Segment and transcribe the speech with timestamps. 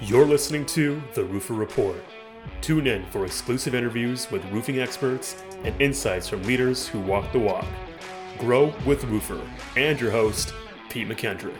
[0.00, 2.04] You're listening to The Roofr Report.
[2.60, 7.40] Tune in for exclusive interviews with roofing experts and insights from leaders who walk the
[7.40, 7.66] walk.
[8.38, 9.44] Grow with Roofr
[9.76, 10.54] and your host,
[10.88, 11.58] Pete McKendrick.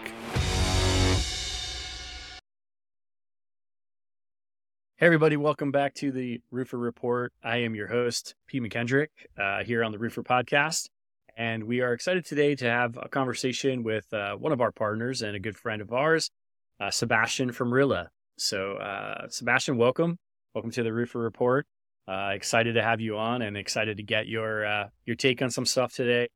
[4.94, 7.32] Hey, everybody, welcome back to the Roofr Report.
[7.42, 10.90] I am your host, Pete McKendrick, uh, here on the Roofr Podcast.
[11.36, 15.22] And we are excited today to have a conversation with uh, one of our partners
[15.22, 16.30] and a good friend of ours,
[16.78, 18.10] uh, Sebastian from Rilla.
[18.40, 20.16] So, uh, Sebastian, welcome.
[20.54, 21.66] Welcome to the Roofr Report.
[22.06, 25.50] Uh, excited to have you on and excited to get your uh, your take on
[25.50, 26.28] some stuff today.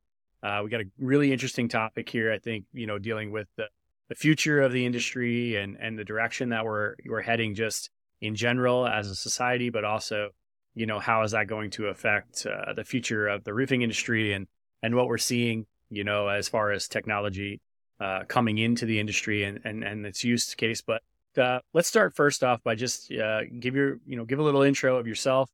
[0.43, 2.33] Uh, we got a really interesting topic here.
[2.33, 3.67] I think you know dealing with the,
[4.09, 7.89] the future of the industry and and the direction that we're we're heading just
[8.21, 10.31] in general as a society, but also
[10.75, 14.33] you know how is that going to affect uh, the future of the roofing industry
[14.33, 14.49] and
[14.83, 17.61] and what we're seeing you know as far as technology
[18.01, 20.83] uh, coming into the industry and and and its use case.
[20.83, 21.03] But
[21.39, 24.63] uh, let's start first off by just uh, give your you know give a little
[24.63, 25.51] intro of yourself,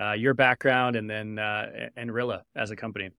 [0.00, 3.10] uh, your background, and then uh, and Rilla as a company.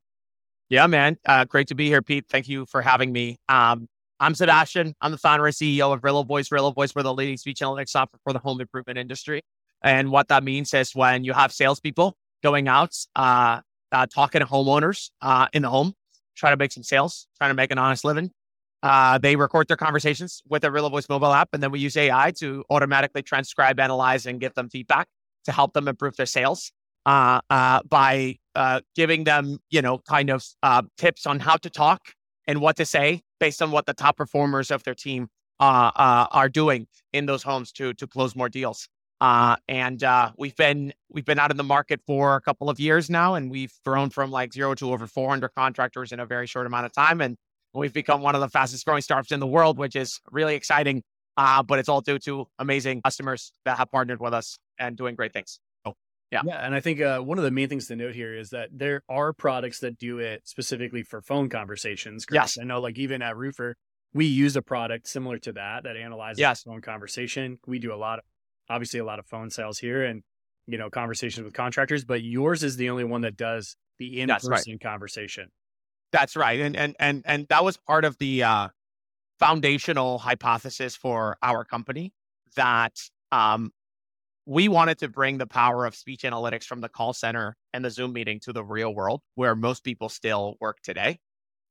[0.69, 2.25] Yeah, man, uh, great to be here, Pete.
[2.29, 3.38] Thank you for having me.
[3.49, 3.88] Um,
[4.19, 4.93] I'm Sebastian.
[5.01, 6.51] I'm the founder and CEO of Rilla Voice.
[6.51, 9.41] Rilla Voice, we're the leading speech analytics software for the home improvement industry.
[9.81, 14.45] And what that means is when you have salespeople going out, uh, uh, talking to
[14.45, 15.09] homeowners
[15.53, 15.94] in the home,
[16.35, 18.31] trying to make some sales, trying to make an honest living,
[18.81, 21.97] uh, they record their conversations with the Rilla Voice mobile app, and then we use
[21.97, 25.08] AI to automatically transcribe, analyze, and give them feedback
[25.45, 26.72] to help them improve their sales
[27.05, 31.69] uh, uh, by uh, giving them, you know, kind of uh, tips on how to
[31.69, 32.02] talk
[32.47, 35.27] and what to say based on what the top performers of their team
[35.59, 35.91] uh,
[36.31, 38.88] are doing in those homes to to close more deals.
[39.22, 40.03] and
[40.38, 43.52] we've been we've been out in the market for a couple of years now, and
[43.52, 46.94] we've grown from like zero to over 400 contractors in a very short amount of
[46.94, 47.38] time, and
[47.73, 51.03] We've become one of the fastest growing startups in the world, which is really exciting.
[51.38, 55.16] Uh, but it's all due to amazing customers that have partnered with us and doing
[55.16, 55.62] great things.
[55.86, 55.94] Oh,
[56.31, 56.42] yeah.
[56.45, 56.58] Yeah.
[56.66, 59.03] And I think uh, one of the main things to note here is that there
[59.08, 62.25] are products that do it specifically for phone conversations.
[62.25, 62.56] Correct?
[62.58, 62.58] Yes.
[62.62, 63.75] I know, like, even at Roofr,
[64.13, 66.63] we use a product similar to that that analyzes yes.
[66.63, 67.59] phone conversation.
[67.66, 68.25] We do a lot of,
[68.69, 70.24] obviously, a lot of phone sales here and,
[70.68, 74.28] you know, conversations with contractors, but yours is the only one that does the in
[74.28, 74.81] person right.
[74.81, 75.52] conversation.
[76.12, 76.59] That's right.
[76.59, 78.70] And and and and that was part of the uh,
[79.40, 82.14] foundational hypothesis for our company
[82.56, 83.00] that
[83.31, 83.72] um,
[84.46, 87.92] we wanted to bring the power of speech analytics from the call center and the
[87.92, 91.20] Zoom meeting to the real world where most people still work today.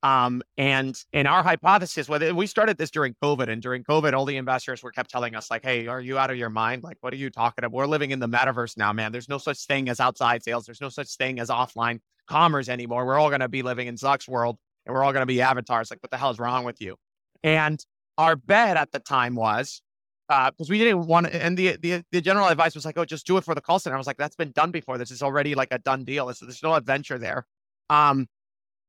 [0.05, 4.25] Um, and in our hypothesis, whether we started this during COVID, and during COVID, all
[4.25, 6.85] the investors were kept telling us, like, "Hey, are you out of your mind?
[6.85, 7.75] Like, what are you talking about?
[7.77, 9.11] We're living in the metaverse now, man.
[9.11, 10.67] There's no such thing as outside sales.
[10.67, 13.07] There's no such thing as offline commerce anymore.
[13.07, 14.57] We're all going to be living in Zuck's world
[14.87, 15.91] and we're all going to be avatars.
[15.91, 16.97] Like, what the hell is wrong with you?
[17.43, 17.85] And
[18.17, 19.83] our bet at the time was
[20.29, 23.05] because uh, we didn't want to, and the, the the general advice was like, oh,
[23.05, 23.97] just do it for the call center.
[23.97, 24.99] I was like, that's been done before.
[24.99, 26.27] This is already like a done deal.
[26.27, 27.47] There's, there's no adventure there.
[27.89, 28.27] Um,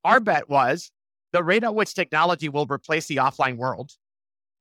[0.03, 0.91] our bet was
[1.31, 3.91] the rate at which technology will replace the offline world.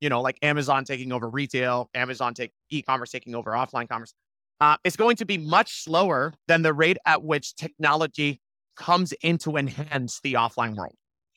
[0.01, 4.15] You know, like Amazon taking over retail, Amazon take e-commerce taking over offline commerce.
[4.61, 8.41] Uh, is going to be much slower than the rate at which technology
[8.79, 10.95] comes in to enhance the offline world.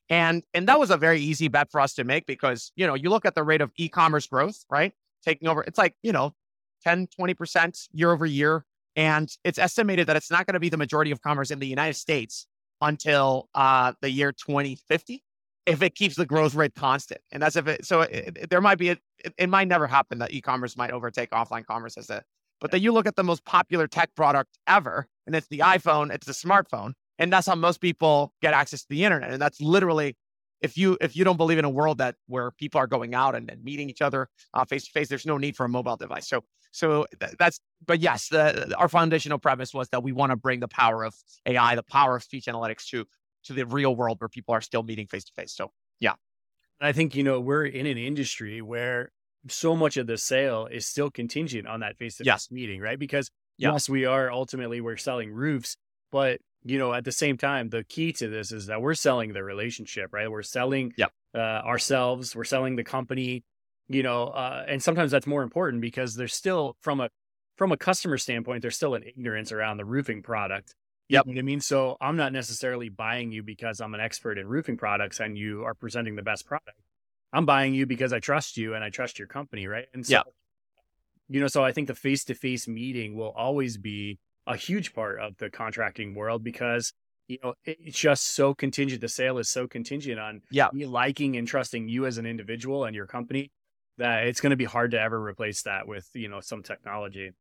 [0.10, 2.94] And and that was a very easy bet for us to make because, you know,
[2.94, 4.94] you look at the rate of e-commerce growth, right?
[5.26, 6.34] Taking over, it's like, you know,
[6.84, 8.66] 10, 20% year over year.
[8.96, 11.68] And it's estimated that it's not going to be the majority of commerce in the
[11.68, 12.46] United States
[12.82, 15.24] until uh, the year 2050
[15.66, 17.22] if it keeps the growth rate constant.
[17.32, 19.88] And that's if it, so it, it, there might be, a, it, it might never
[19.88, 22.24] happen that e-commerce might overtake offline commerce as a,
[22.60, 26.12] but then you look at the most popular tech product ever, and it's the iPhone,
[26.12, 29.32] it's the smartphone and that's how most people get access to the internet.
[29.32, 30.18] And that's literally
[30.60, 33.36] if you if you don't believe in a world that where people are going out
[33.36, 34.28] and, and meeting each other
[34.68, 36.28] face to face there's no need for a mobile device.
[36.28, 40.36] So so th- that's but yes the, our foundational premise was that we want to
[40.36, 41.14] bring the power of
[41.46, 43.06] ai the power of speech analytics to
[43.44, 46.14] to the real world where people are still meeting face to face so yeah.
[46.80, 49.12] And i think you know we're in an industry where
[49.50, 52.98] so much of the sale is still contingent on that face to face meeting right?
[52.98, 53.74] Because yeah.
[53.74, 55.76] yes we are ultimately we're selling roofs
[56.12, 59.34] but you know, at the same time, the key to this is that we're selling
[59.34, 60.30] the relationship, right?
[60.30, 61.12] We're selling yep.
[61.34, 63.44] uh, ourselves, we're selling the company,
[63.88, 67.10] you know, uh, and sometimes that's more important because there's still from a
[67.58, 70.74] from a customer standpoint, there's still an ignorance around the roofing product.
[71.10, 71.26] You yep.
[71.26, 71.60] know what I mean?
[71.60, 75.64] So I'm not necessarily buying you because I'm an expert in roofing products and you
[75.66, 76.80] are presenting the best product.
[77.34, 79.86] I'm buying you because I trust you and I trust your company, right?
[79.94, 80.26] And so, yep.
[81.30, 84.94] you know, so I think the face to face meeting will always be a huge
[84.94, 86.94] part of the contracting world because
[87.28, 90.70] you know it's just so contingent the sale is so contingent on yeah.
[90.74, 93.52] me liking and trusting you as an individual and your company
[93.98, 97.32] that it's going to be hard to ever replace that with you know some technology.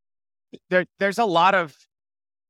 [0.68, 1.74] There, there's a lot of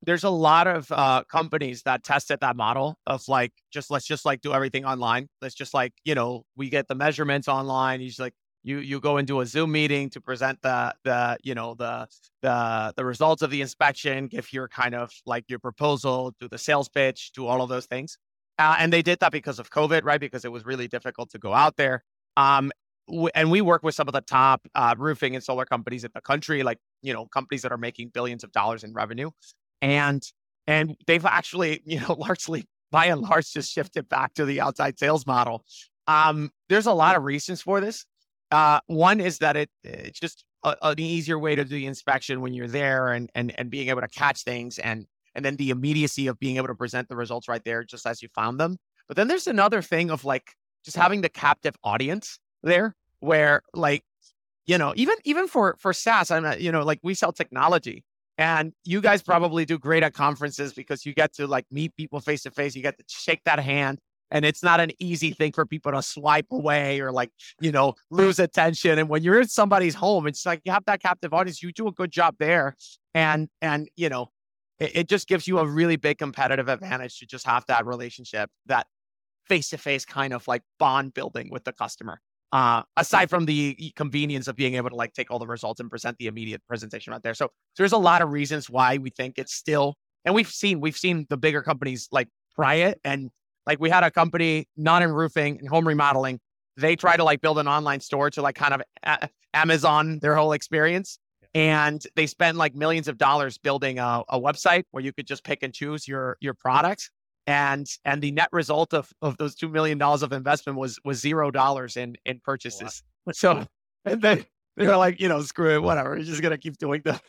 [0.03, 4.25] there's a lot of uh, companies that tested that model of like just let's just
[4.25, 5.29] like do everything online.
[5.41, 8.01] Let's just like you know we get the measurements online.
[8.01, 11.55] You just like you you go into a Zoom meeting to present the the you
[11.55, 12.07] know the
[12.43, 16.59] the the results of the inspection, give your kind of like your proposal, do the
[16.59, 18.19] sales pitch, do all of those things.
[18.59, 20.21] Uh, and they did that because of COVID, right?
[20.21, 22.05] Because it was really difficult to go out there.
[22.37, 22.71] Um,
[23.09, 26.11] w- and we work with some of the top uh, roofing and solar companies in
[26.15, 29.31] the country, like you know companies that are making billions of dollars in revenue,
[29.81, 30.23] and
[30.67, 34.99] and they've actually you know largely by and large just shifted back to the outside
[34.99, 35.65] sales model.
[36.07, 38.05] Um, there's a lot of reasons for this.
[38.51, 42.41] Uh, one is that it it's just a, an easier way to do the inspection
[42.41, 45.71] when you're there and and and being able to catch things and and then the
[45.71, 48.77] immediacy of being able to present the results right there just as you found them.
[49.07, 50.55] But then there's another thing of like
[50.85, 54.03] just having the captive audience there where like
[54.67, 58.05] you know even even for for SaaS I'm not, you know like we sell technology
[58.39, 62.21] and you guys probably do great at conferences because you get to like meet people
[62.21, 63.99] face to face you get to shake that hand
[64.31, 67.31] and it's not an easy thing for people to swipe away or like
[67.61, 71.01] you know lose attention and when you're in somebody's home it's like you have that
[71.01, 72.77] captive audience you do a good job there
[73.15, 74.31] and and you know
[74.79, 78.51] it, it just gives you a really big competitive advantage to just have that relationship
[78.67, 78.87] that
[79.47, 82.21] face-to-face kind of like bond building with the customer
[82.53, 85.89] uh, aside from the convenience of being able to like take all the results and
[85.89, 87.33] present the immediate presentation right there.
[87.33, 89.95] So, so there's a lot of reasons why we think it's still
[90.25, 93.31] and we've seen we've seen the bigger companies like try it and
[93.67, 96.41] like we had a company not in roofing and home remodeling.
[96.77, 100.35] They try to like build an online store to like kind of a- Amazon their
[100.35, 101.19] whole experience.
[101.53, 105.43] And they spend like millions of dollars building a, a website where you could just
[105.45, 107.11] pick and choose your your products.
[107.47, 111.19] And and the net result of, of those two million dollars of investment was was
[111.21, 113.03] zero dollars in in purchases.
[113.33, 113.67] So
[114.05, 114.45] and then
[114.77, 116.11] they're like, you know, screw it, whatever.
[116.11, 117.21] We're just gonna keep doing the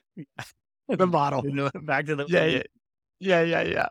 [0.87, 1.41] the model.
[1.81, 2.61] Back to the yeah, yeah,
[3.19, 3.87] yeah, yeah, yeah.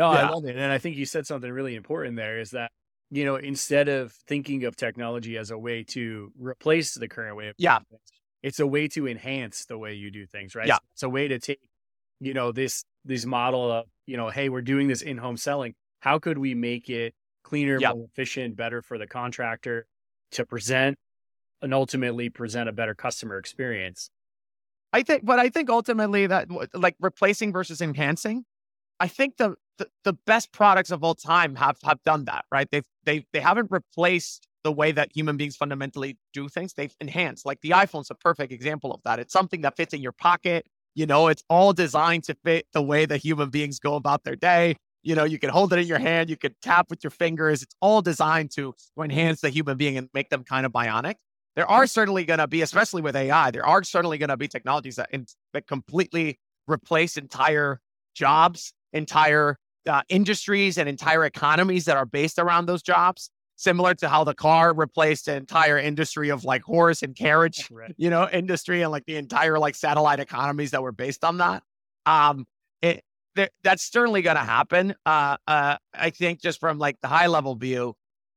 [0.00, 0.28] No, yeah.
[0.28, 0.56] I love it.
[0.56, 2.72] And I think you said something really important there is that,
[3.10, 7.48] you know, instead of thinking of technology as a way to replace the current way
[7.48, 7.80] of yeah.
[7.80, 8.00] Things,
[8.42, 10.66] it's a way to enhance the way you do things, right?
[10.66, 10.76] Yeah.
[10.76, 11.60] So it's a way to take,
[12.18, 15.74] you know, this this model of, you know, hey, we're doing this in-home selling.
[16.00, 17.14] How could we make it
[17.44, 17.92] cleaner, yeah.
[17.92, 19.86] more efficient, better for the contractor
[20.32, 20.96] to present
[21.60, 24.08] and ultimately present a better customer experience?
[24.94, 28.46] I think, but I think ultimately that like replacing versus enhancing,
[29.00, 32.68] I think the the, the best products of all time have have done that, right?
[32.70, 36.74] They've they they haven't replaced the way that human beings fundamentally do things.
[36.74, 37.46] They've enhanced.
[37.46, 39.18] Like the iPhone's a perfect example of that.
[39.18, 40.66] It's something that fits in your pocket.
[40.94, 44.36] You know, it's all designed to fit the way that human beings go about their
[44.36, 44.76] day.
[45.02, 47.62] You know, you can hold it in your hand, you can tap with your fingers.
[47.62, 51.14] It's all designed to, enhance the human being and make them kind of bionic.
[51.56, 54.46] There are certainly going to be, especially with AI, there are certainly going to be
[54.46, 55.24] technologies that, in,
[55.54, 57.80] that completely replace entire
[58.14, 59.56] jobs, entire
[59.86, 64.34] uh, industries and entire economies that are based around those jobs, similar to how the
[64.34, 67.94] car replaced the entire industry of like horse and carriage, right.
[67.96, 71.62] you know, industry and like the entire like satellite economies that were based on that.
[72.06, 72.46] Um,
[72.82, 73.04] it,
[73.62, 74.94] that's certainly going to happen.
[75.06, 77.94] Uh, uh, I think just from like the high level view,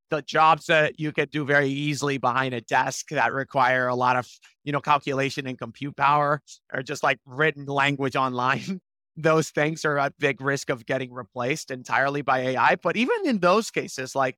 [0.10, 4.16] the jobs that you could do very easily behind a desk that require a lot
[4.16, 4.28] of
[4.64, 6.40] you know calculation and compute power
[6.72, 8.80] or just like written language online
[9.15, 12.75] those things are at big risk of getting replaced entirely by AI.
[12.75, 14.38] But even in those cases, like,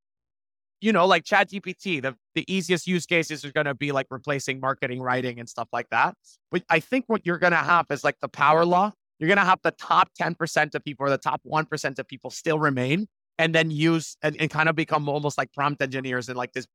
[0.82, 4.08] you know, like Chat GPT, the, the easiest use cases are going to be like
[4.10, 6.16] replacing marketing writing and stuff like that.
[6.52, 8.92] But I think what you're going to have is like the power law.
[9.18, 12.30] You're going to have the top 10% of people or the top 1% of people
[12.30, 16.38] still remain and then use and, and kind of become almost like prompt engineers and
[16.38, 16.68] like this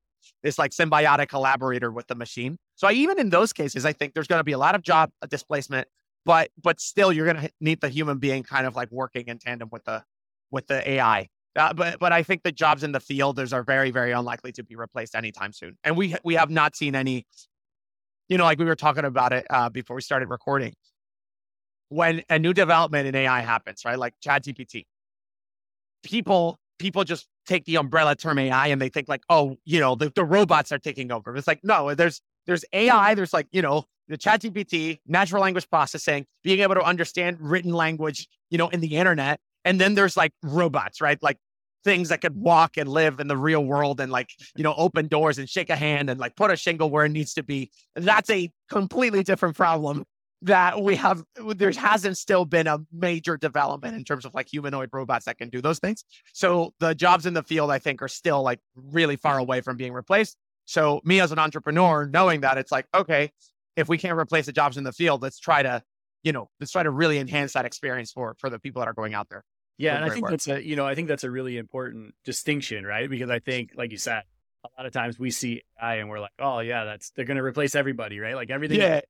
[0.42, 2.58] this like symbiotic collaborator with the machine.
[2.74, 4.82] So I, even in those cases, I think there's going to be a lot of
[4.82, 5.88] job displacement
[6.24, 9.38] but but still you're going to need the human being kind of like working in
[9.38, 10.02] tandem with the
[10.50, 11.28] with the AI.
[11.56, 14.52] Uh, but but I think the jobs in the field those are very very unlikely
[14.52, 15.76] to be replaced anytime soon.
[15.84, 17.26] And we we have not seen any
[18.28, 20.74] you know like we were talking about it uh, before we started recording.
[21.88, 23.98] When a new development in AI happens, right?
[23.98, 24.84] Like ChatGPT.
[26.04, 29.96] People people just take the umbrella term AI and they think like, "Oh, you know,
[29.96, 33.62] the, the robots are taking over." It's like, "No, there's there's AI, there's like, you
[33.62, 38.68] know, the chat GPT, natural language processing, being able to understand written language, you know,
[38.68, 39.40] in the internet.
[39.64, 41.22] And then there's like robots, right?
[41.22, 41.38] Like
[41.84, 45.06] things that could walk and live in the real world and like, you know, open
[45.06, 47.70] doors and shake a hand and like put a shingle where it needs to be.
[47.94, 50.04] That's a completely different problem
[50.42, 51.22] that we have.
[51.36, 55.50] There hasn't still been a major development in terms of like humanoid robots that can
[55.50, 56.04] do those things.
[56.32, 59.76] So the jobs in the field, I think, are still like really far away from
[59.76, 63.30] being replaced So me as an entrepreneur, knowing that it's like, okay,
[63.76, 65.82] if we can't replace the jobs in the field, let's try to,
[66.22, 68.94] you know, let's try to really enhance that experience for for the people that are
[68.94, 69.44] going out there.
[69.78, 70.32] Yeah, and I think work.
[70.32, 73.08] that's a you know I think that's a really important distinction, right?
[73.08, 74.24] Because I think, like you said,
[74.64, 77.38] a lot of times we see AI and we're like, oh yeah, that's they're going
[77.38, 78.34] to replace everybody, right?
[78.34, 79.00] Like everything, yeah.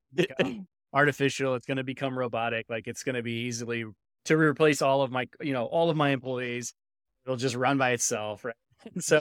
[0.93, 1.55] artificial.
[1.55, 2.67] It's going to become robotic.
[2.69, 3.85] Like it's going to be easily
[4.25, 6.73] to replace all of my, you know, all of my employees.
[7.25, 8.55] It'll just run by itself, right?
[8.99, 9.19] so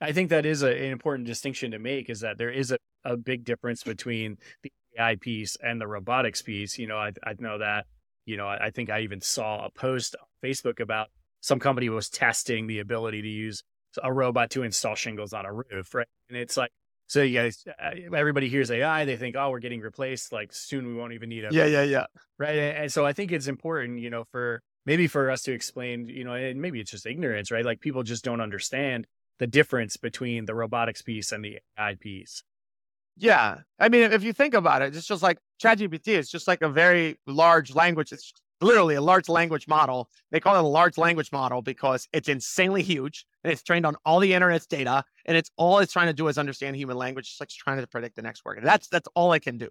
[0.00, 2.78] I think that is a, an important distinction to make is that there is a,
[3.04, 6.78] a big difference between the AI piece and the robotics piece.
[6.78, 7.86] You know, I, I know that,
[8.26, 11.08] you know, I, I think I even saw a post on Facebook about
[11.40, 13.62] some company was testing the ability to use
[14.02, 16.06] a robot to install shingles on a roof, right?
[16.28, 16.70] And it's like,
[17.08, 20.32] so you guys, uh, everybody hears AI, they think, oh, we're getting replaced.
[20.32, 22.06] Like soon we won't even need a yeah, yeah, yeah,
[22.38, 22.56] right.
[22.56, 26.24] And so I think it's important, you know, for maybe for us to explain, you
[26.24, 27.64] know, and maybe it's just ignorance, right?
[27.64, 29.06] Like people just don't understand
[29.38, 32.42] the difference between the robotics piece and the AI piece.
[33.16, 33.58] Yeah.
[33.78, 36.68] I mean, if you think about it, it's just like ChatGPT is just like a
[36.68, 38.12] very large language.
[38.12, 40.08] It's literally a large language model.
[40.30, 43.96] They call it a large language model because it's insanely huge and it's trained on
[44.06, 45.04] all the internet's data.
[45.26, 47.28] And it's all it's trying to do is understand human language.
[47.28, 48.58] It's like trying to predict the next word.
[48.58, 49.68] And that's that's all it can do.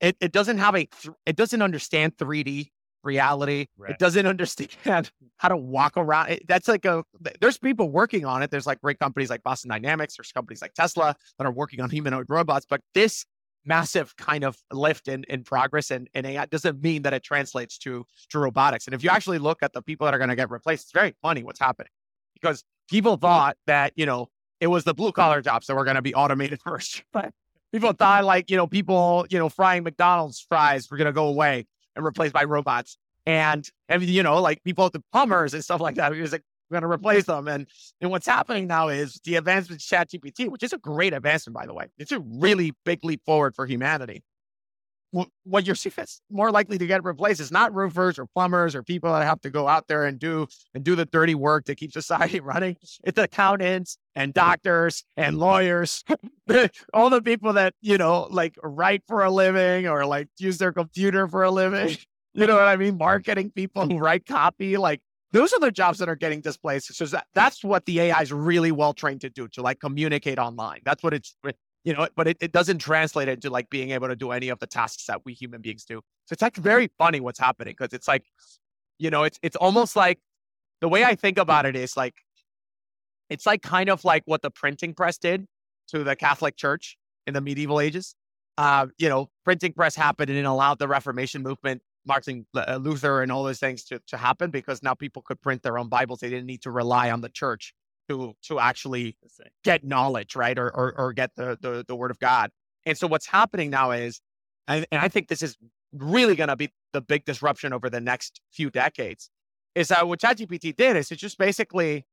[0.00, 2.70] It it doesn't have a th- it doesn't understand 3D
[3.02, 3.66] reality.
[3.76, 3.92] Right.
[3.92, 6.30] It doesn't understand how to walk around.
[6.30, 7.04] It, that's like a,
[7.40, 8.50] there's people working on it.
[8.50, 11.90] There's like great companies like Boston Dynamics, there's companies like Tesla that are working on
[11.90, 12.66] humanoid robots.
[12.68, 13.24] But this
[13.64, 17.78] massive kind of lift in, in progress and, and AI doesn't mean that it translates
[17.78, 18.86] to, to robotics.
[18.86, 20.92] And if you actually look at the people that are going to get replaced, it's
[20.92, 21.90] very funny what's happening
[22.34, 24.28] because people thought that, you know,
[24.60, 27.02] it was the blue collar jobs that were going to be automated first.
[27.12, 27.32] But
[27.72, 31.26] people thought like, you know, people, you know, frying McDonald's fries were going to go
[31.26, 31.66] away
[32.00, 32.98] and replaced by robots.
[33.26, 36.14] And, and you know, like people the plumbers and stuff like that.
[36.14, 37.48] He was like, we're going to replace them.
[37.48, 37.66] And,
[38.00, 41.66] and what's happening now is the advancement of ChatGPT, which is a great advancement, by
[41.66, 41.86] the way.
[41.98, 44.22] It's a really big leap forward for humanity.
[45.12, 49.12] What you're is more likely to get replaced is not roofers or plumbers or people
[49.12, 51.92] that have to go out there and do and do the dirty work to keep
[52.00, 52.76] society running.
[53.04, 56.04] It's accountants and doctors and lawyers,
[56.94, 60.72] all the people that you know like write for a living or like use their
[60.72, 61.96] computer for a living.
[62.32, 62.96] You know what I mean?
[62.96, 65.00] Marketing people who write copy, like
[65.32, 66.94] those are the jobs that are getting displaced.
[66.94, 70.38] So that, that's what the AI is really well trained to do, to like communicate
[70.38, 70.80] online.
[70.84, 71.36] That's what it's,
[71.84, 74.58] you know, but it, it doesn't translate into like being able to do any of
[74.58, 76.00] the tasks that we human beings do.
[76.26, 78.24] So it's like very funny what's happening because it's like,
[78.98, 80.18] you know, it's, it's almost like
[80.80, 82.14] the way I think about it is like,
[83.30, 85.46] it's like kind of like what the printing press did
[85.88, 88.14] to the Catholic Church in the medieval ages.
[88.58, 93.22] Uh, you know, printing press happened and it allowed the Reformation movement Martin uh, Luther
[93.22, 96.20] and all those things to, to happen because now people could print their own Bibles.
[96.20, 97.74] They didn't need to rely on the church
[98.10, 99.16] to to actually
[99.64, 102.50] get knowledge, right, or or, or get the, the, the word of God.
[102.84, 104.20] And so what's happening now is,
[104.66, 105.56] and, and I think this is
[105.92, 109.30] really going to be the big disruption over the next few decades,
[109.74, 112.04] is that what ChatGPT did is it just basically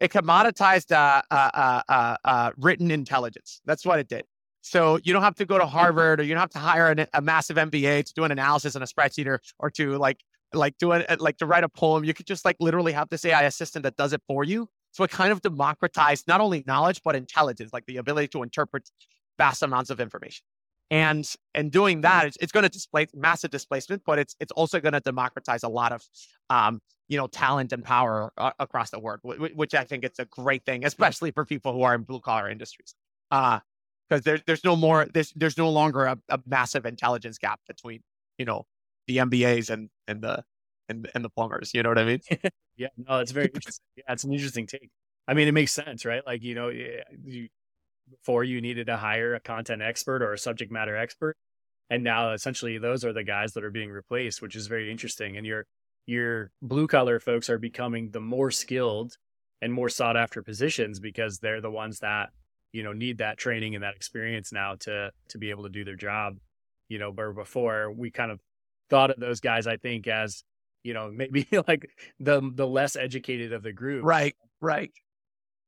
[0.00, 3.60] it commoditized uh, uh, uh, uh, uh written intelligence.
[3.64, 4.24] That's what it did.
[4.62, 7.06] So you don't have to go to Harvard or you don't have to hire an,
[7.12, 10.18] a massive MBA to do an analysis on a spreadsheet or, or to like
[10.54, 12.04] like do it like to write a poem.
[12.04, 14.68] You could just like literally have this AI assistant that does it for you.
[14.92, 18.88] So it kind of democratized not only knowledge but intelligence, like the ability to interpret
[19.38, 20.44] vast amounts of information.
[20.90, 24.78] And and doing that, it's, it's going to displace massive displacement, but it's it's also
[24.78, 26.02] going to democratize a lot of
[26.50, 30.26] um, you know talent and power uh, across the world, which I think it's a
[30.26, 32.94] great thing, especially for people who are in blue collar industries.
[33.30, 33.60] Uh,
[34.08, 38.00] because there's there's no more there's there's no longer a, a, massive intelligence gap between
[38.36, 38.66] you know
[39.06, 40.44] the MBAs and and the
[40.90, 41.72] and and the plumbers.
[41.72, 42.20] You know what I mean?
[42.76, 43.84] yeah, no, it's very interesting.
[43.96, 44.90] Yeah, it's an interesting take.
[45.28, 46.22] I mean, it makes sense, right?
[46.26, 47.48] Like you know, you,
[48.10, 51.36] before you needed to hire a content expert or a subject matter expert,
[51.90, 55.36] and now essentially those are the guys that are being replaced, which is very interesting.
[55.36, 55.66] And your
[56.06, 59.16] your blue collar folks are becoming the more skilled
[59.60, 62.30] and more sought after positions because they're the ones that
[62.72, 65.84] you know need that training and that experience now to to be able to do
[65.84, 66.36] their job
[66.88, 68.40] you know but before we kind of
[68.90, 70.42] thought of those guys i think as
[70.84, 71.88] you know maybe like
[72.20, 74.90] the the less educated of the group right right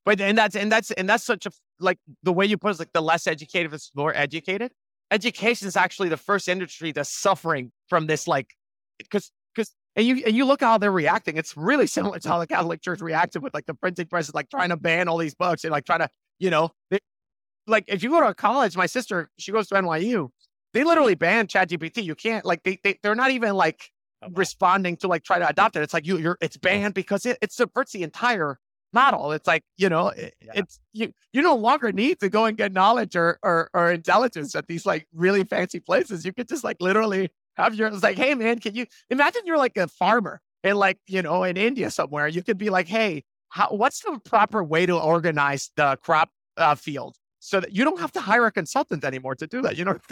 [0.05, 2.79] but and that's and that's and that's such a like the way you put it,
[2.79, 4.73] like the less educated is more educated
[5.11, 8.55] education is actually the first industry that's suffering from this like
[8.99, 12.39] because because and you and you look how they're reacting it's really similar to how
[12.39, 15.35] the catholic church reacted with like the printing press like trying to ban all these
[15.35, 16.99] books and like trying to you know, they,
[17.67, 20.29] like if you go to a college, my sister, she goes to NYU.
[20.73, 22.03] They literally banned ChatGPT.
[22.03, 23.91] You can't like they, they they're not even like
[24.25, 25.83] oh, responding to like try to adopt it.
[25.83, 28.59] It's like you you're it's banned because it, it subverts the entire
[28.93, 29.33] model.
[29.33, 30.53] It's like, you know, it, yeah.
[30.55, 34.55] it's you you no longer need to go and get knowledge or, or or intelligence
[34.55, 36.25] at these like really fancy places.
[36.25, 39.59] You could just like literally have your it's like, hey man, can you imagine you're
[39.59, 42.27] like a farmer in like, you know, in India somewhere.
[42.27, 46.75] You could be like, hey, how, what's the proper way to organize the crop uh,
[46.75, 47.17] field?
[47.39, 49.77] So that you don't have to hire a consultant anymore to do that.
[49.77, 49.99] You know,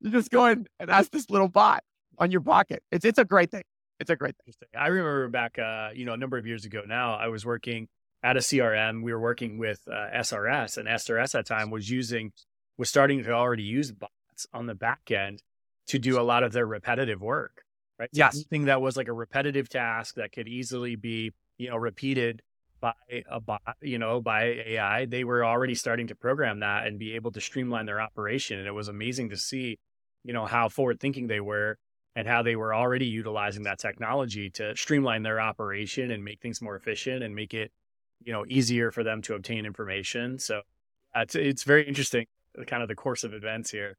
[0.00, 1.82] you just go in and ask this little bot
[2.18, 2.82] on your pocket.
[2.90, 3.64] It's it's a great thing.
[4.00, 4.54] It's a great thing.
[4.78, 7.88] I remember back, uh, you know, a number of years ago now, I was working
[8.22, 9.02] at a CRM.
[9.02, 12.32] We were working with uh, SRS, and SRS at that time was using
[12.76, 15.42] was starting to already use bots on the back end
[15.88, 17.64] to do a lot of their repetitive work.
[17.98, 18.08] Right.
[18.14, 18.36] So yes.
[18.36, 22.42] Something that was like a repetitive task that could easily be, you know, repeated
[22.80, 22.92] by
[23.28, 25.06] a bot, you know, by AI.
[25.06, 28.58] They were already starting to program that and be able to streamline their operation.
[28.58, 29.80] And it was amazing to see,
[30.22, 31.76] you know, how forward thinking they were
[32.16, 36.60] and how they were already utilizing that technology to streamline their operation and make things
[36.60, 37.70] more efficient and make it,
[38.22, 40.38] you know, easier for them to obtain information.
[40.38, 40.62] So
[41.14, 42.26] uh, it's it's very interesting,
[42.66, 43.96] kind of the course of events here.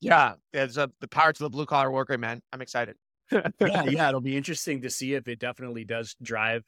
[0.00, 2.42] Yeah, it's a, the power to the blue collar worker, man.
[2.52, 2.96] I'm excited.
[3.32, 6.62] yeah, yeah, it'll be interesting to see if it definitely does drive,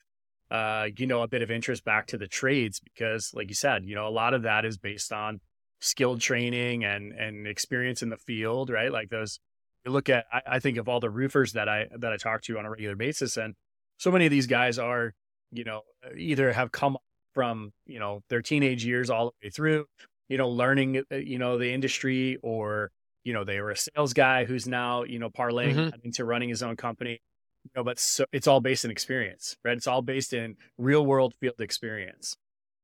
[0.50, 3.84] uh, you know, a bit of interest back to the trades because, like you said,
[3.84, 5.40] you know, a lot of that is based on
[5.80, 8.90] skilled training and and experience in the field, right?
[8.90, 9.38] Like those
[9.86, 12.42] you look at I, I, think of all the roofers that I that I talk
[12.42, 13.54] to on a regular basis, and
[13.98, 15.14] so many of these guys are,
[15.52, 15.82] you know,
[16.16, 16.98] either have come
[17.32, 19.86] from you know their teenage years all the way through,
[20.28, 22.90] you know, learning uh, you know the industry, or
[23.24, 25.96] you know they were a sales guy who's now you know parlaying mm-hmm.
[26.04, 27.20] into running his own company.
[27.64, 29.76] You know, but so, it's all based in experience, right?
[29.76, 32.36] It's all based in real world field experience.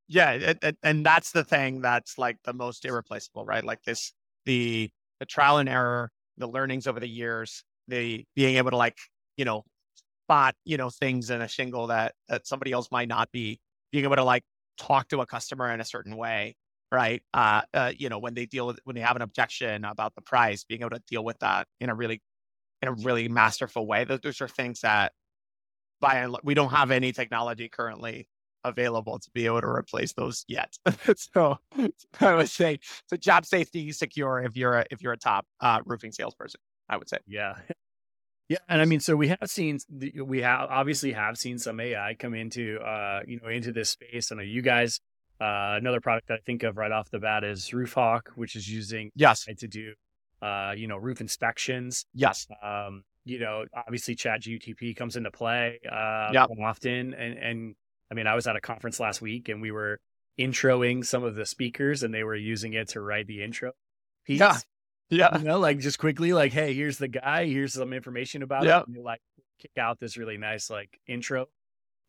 [0.09, 3.64] Yeah, it, it, and that's the thing that's like the most irreplaceable, right?
[3.64, 4.12] Like this,
[4.44, 4.90] the
[5.21, 8.96] the trial and error the learnings over the years, the being able to like,
[9.36, 9.64] you know,
[10.24, 13.60] spot, you know, things in a shingle that that somebody else might not be,
[13.90, 14.44] being able to like
[14.78, 16.56] talk to a customer in a certain way,
[16.90, 17.22] right?
[17.34, 20.22] Uh, uh you know, when they deal with when they have an objection about the
[20.22, 22.20] price, being able to deal with that in a really
[22.82, 24.04] in a really masterful way.
[24.04, 25.12] Those, those are things that
[26.00, 28.26] by and we don't have any technology currently
[28.64, 30.77] available to be able to replace those yet.
[31.16, 31.59] so
[32.20, 35.81] I would say so job safety secure if you're a, if you're a top uh,
[35.85, 36.61] roofing salesperson.
[36.88, 37.18] I would say.
[37.27, 37.55] Yeah.
[38.48, 39.79] Yeah, and I mean, so we have seen
[40.14, 44.31] we have obviously have seen some AI come into uh, you know into this space.
[44.31, 45.01] I know you guys.
[45.40, 48.68] Uh, another product that I think of right off the bat is RoofHawk, which is
[48.68, 49.94] using yes to do
[50.42, 52.05] uh, you know roof inspections.
[52.12, 52.46] Yes.
[52.62, 56.48] Um, you know, obviously Chat GTP comes into play uh, yep.
[56.62, 57.75] often, and and
[58.12, 59.98] I mean, I was at a conference last week and we were
[60.38, 63.72] introing some of the speakers and they were using it to write the intro
[64.27, 64.38] piece.
[64.38, 64.59] Yeah.
[65.09, 65.38] Yeah.
[65.38, 68.64] You know, like just quickly, like, hey, here's the guy, here's some information about.
[68.87, 69.22] And like
[69.59, 71.46] kick out this really nice like intro.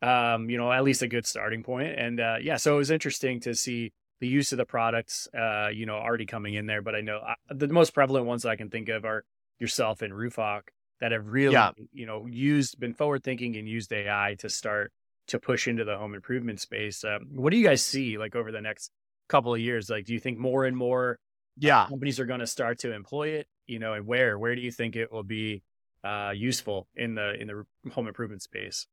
[0.02, 1.98] Um, you know, at least a good starting point.
[1.98, 5.70] And uh yeah, so it was interesting to see the use of the products uh,
[5.70, 6.82] you know, already coming in there.
[6.82, 9.24] But I know I, uh, the most prevalent ones that I can think of are
[9.58, 10.63] yourself and RoofHawk
[11.00, 11.72] that have really, yeah.
[11.94, 14.92] you know, used been forward thinking and used AI to start
[15.28, 17.04] to push into the home improvement space.
[17.04, 18.92] Um, what do you guys see like over the next
[19.30, 19.90] couple of years?
[19.90, 21.16] Like, do you think more and more uh,
[21.60, 23.48] yeah companies are going to start to employ it?
[23.68, 25.64] You know, and where where do you think it will be
[26.04, 28.88] uh, useful in the in the home improvement space?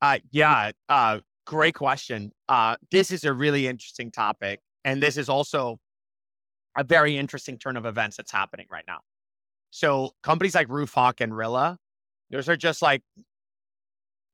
[0.00, 2.32] Uh, yeah, uh, great question.
[2.48, 5.78] Uh, this is a really interesting topic, and this is also
[6.76, 9.00] a very interesting turn of events that's happening right now.
[9.70, 11.76] So companies like RoofHawk and Rilla,
[12.30, 13.02] those are just like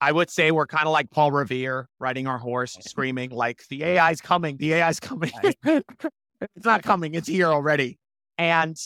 [0.00, 3.84] I would say we're kind of like Paul Revere riding our horse, screaming like the
[3.84, 5.32] AI's coming, the AI's coming.
[5.64, 7.98] it's not coming, it's here already.
[8.36, 8.76] And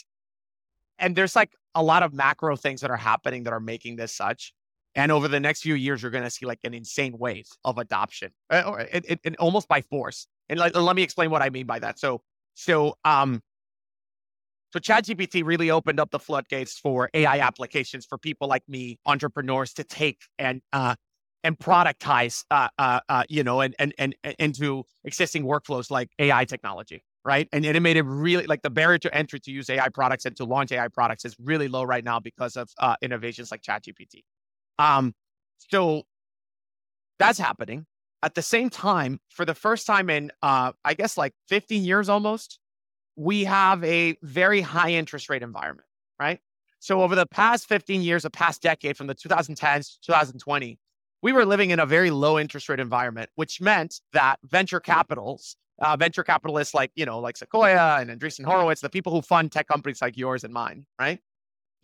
[0.98, 4.14] and there's like a lot of macro things that are happening that are making this
[4.14, 4.52] such.
[4.94, 7.78] And over the next few years, you're going to see like an insane wave of
[7.78, 10.26] adoption, it, it, it, almost by force.
[10.48, 11.98] And like, let me explain what I mean by that.
[12.00, 12.22] So,
[12.54, 13.40] so, um,
[14.70, 19.72] so ChatGPT really opened up the floodgates for AI applications for people like me, entrepreneurs,
[19.74, 20.94] to take and uh,
[21.44, 26.44] and productize, uh, uh, uh, you know, and, and and into existing workflows like AI
[26.44, 27.48] technology, right?
[27.52, 30.36] And, it made it really like the barrier to entry to use AI products and
[30.36, 34.22] to launch AI products is really low right now because of uh, innovations like ChatGPT.
[34.78, 35.14] Um,
[35.70, 36.02] so
[37.18, 37.86] that's happening.
[38.22, 42.08] At the same time, for the first time in, uh, I guess, like 15 years
[42.08, 42.58] almost,
[43.18, 45.88] we have a very high interest rate environment,
[46.20, 46.38] right?
[46.78, 50.78] So over the past 15 years, the past decade, from the 2010s to 2020,
[51.20, 55.56] we were living in a very low interest rate environment, which meant that venture capitals,
[55.80, 59.50] uh, venture capitalists like, you know, like Sequoia and Andreessen Horowitz, the people who fund
[59.50, 61.18] tech companies like yours and mine, right?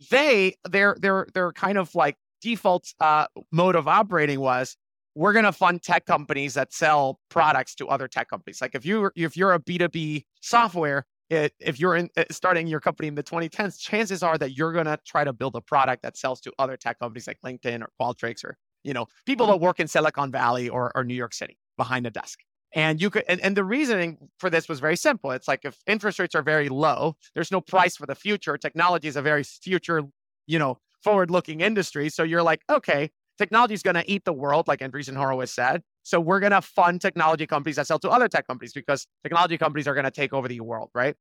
[0.09, 4.77] They, their, their, their kind of like default uh, mode of operating was
[5.15, 8.61] we're going to fund tech companies that sell products to other tech companies.
[8.61, 12.79] Like if you if you're a B2B software, it, if you're in, uh, starting your
[12.79, 16.03] company in the 2010s, chances are that you're going to try to build a product
[16.03, 19.59] that sells to other tech companies like LinkedIn or Qualtrics or you know people that
[19.59, 22.39] work in Silicon Valley or, or New York City behind a desk.
[22.73, 25.31] And you could, and, and the reasoning for this was very simple.
[25.31, 28.57] It's like if interest rates are very low, there's no price for the future.
[28.57, 30.03] Technology is a very future,
[30.45, 32.09] you know, forward-looking industry.
[32.09, 35.83] So you're like, okay, technology is going to eat the world, like Andreessen Horowitz said.
[36.05, 39.57] So we're going to fund technology companies that sell to other tech companies because technology
[39.57, 41.15] companies are going to take over the world, right?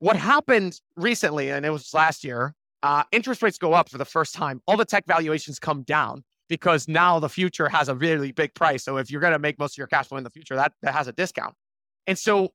[0.00, 4.04] What happened recently, and it was last year, uh, interest rates go up for the
[4.04, 4.60] first time.
[4.66, 8.82] All the tech valuations come down because now the future has a really big price.
[8.82, 10.72] So if you're going to make most of your cash flow in the future, that,
[10.82, 11.54] that has a discount.
[12.08, 12.50] And so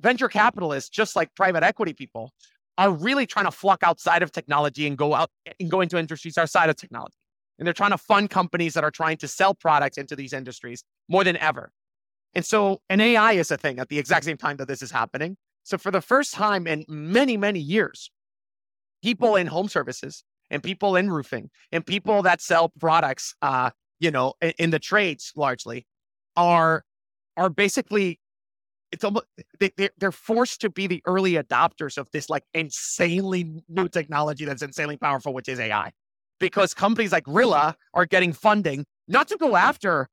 [0.00, 2.32] venture capitalists, just like private equity people,
[2.76, 6.38] are really trying to flock outside of technology and go out and go into industries
[6.38, 7.17] outside of technology.
[7.58, 10.84] And they're trying to fund companies that are trying to sell products into these industries
[11.08, 11.72] more than ever.
[12.34, 14.90] And so, an AI is a thing at the exact same time that this is
[14.90, 15.36] happening.
[15.64, 18.10] So, for the first time in many, many years,
[19.02, 24.10] people in home services and people in roofing and people that sell products, uh, you
[24.10, 25.86] know, in, in the trades largely,
[26.36, 26.84] are
[27.36, 28.20] are basically
[28.92, 29.26] it's almost
[29.58, 34.62] they, they're forced to be the early adopters of this like insanely new technology that's
[34.62, 35.92] insanely powerful, which is AI
[36.38, 40.08] because companies like Rilla are getting funding not to go after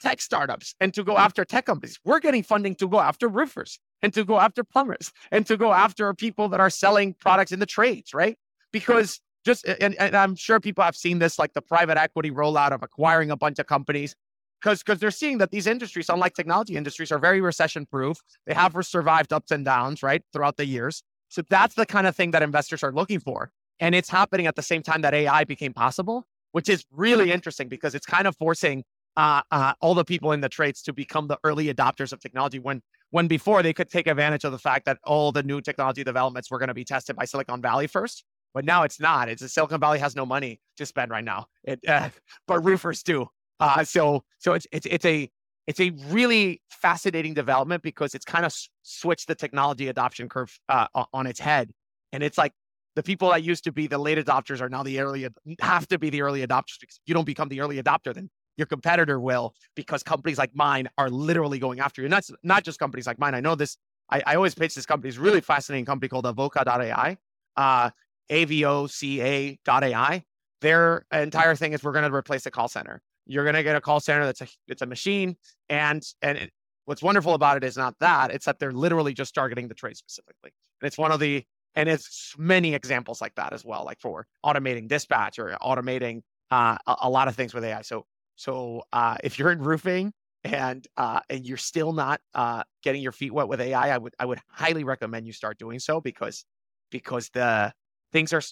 [0.00, 1.22] tech startups and to go mm-hmm.
[1.22, 1.98] after tech companies.
[2.04, 5.72] We're getting funding to go after roofers and to go after plumbers and to go
[5.72, 8.36] after people that are selling products in the trades, right?
[8.72, 12.72] Because just, and, and I'm sure people have seen this, like the private equity rollout
[12.72, 14.14] of acquiring a bunch of companies
[14.60, 18.18] because because they're seeing that these industries, unlike technology industries, are very recession proof.
[18.46, 21.02] They have survived ups and downs, right, throughout the years.
[21.28, 23.52] So that's the kind of thing that investors are looking for.
[23.80, 27.68] And it's happening at the same time that AI became possible, which is really interesting
[27.68, 28.84] because it's kind of forcing
[29.16, 32.58] uh, uh, all the people in the trades to become the early adopters of technology
[32.58, 36.04] when when before they could take advantage of the fact that all the new technology
[36.04, 38.24] developments were going to be tested by Silicon Valley first.
[38.54, 39.28] But now it's not.
[39.28, 41.46] It's Silicon Valley has no money to spend right now.
[41.64, 42.10] It, uh,
[42.46, 43.26] but roofers do.
[43.60, 45.28] Uh, so so it's it's it's a
[45.66, 50.86] it's a really fascinating development because it's kind of switched the technology adoption curve uh,
[51.12, 51.72] on its head,
[52.12, 52.52] and it's like
[52.98, 55.24] the people that used to be the late adopters are now the early
[55.60, 58.66] have to be the early adopters because you don't become the early adopter then your
[58.66, 62.08] competitor will because companies like mine are literally going after you.
[62.08, 63.36] That's not just companies like mine.
[63.36, 63.76] I know this
[64.10, 67.16] i, I always pitch this company it's a really fascinating company called avoca.ai
[67.56, 67.90] uh,
[68.30, 70.24] avoca.ai
[70.60, 73.00] their entire thing is we're going to replace the call center.
[73.26, 75.36] You're going to get a call center that's a it's a machine
[75.68, 76.50] and and it,
[76.86, 79.96] what's wonderful about it is not that it's that they're literally just targeting the trade
[79.96, 80.50] specifically.
[80.80, 84.26] And it's one of the and it's many examples like that as well, like for
[84.44, 87.82] automating dispatch or automating uh, a, a, lot of things with AI.
[87.82, 90.12] So, so uh, if you're in roofing
[90.44, 94.14] and uh, and you're still not uh, getting your feet wet with AI, I would
[94.18, 96.44] I would highly recommend you start doing so because
[96.90, 97.72] because the
[98.12, 98.42] things are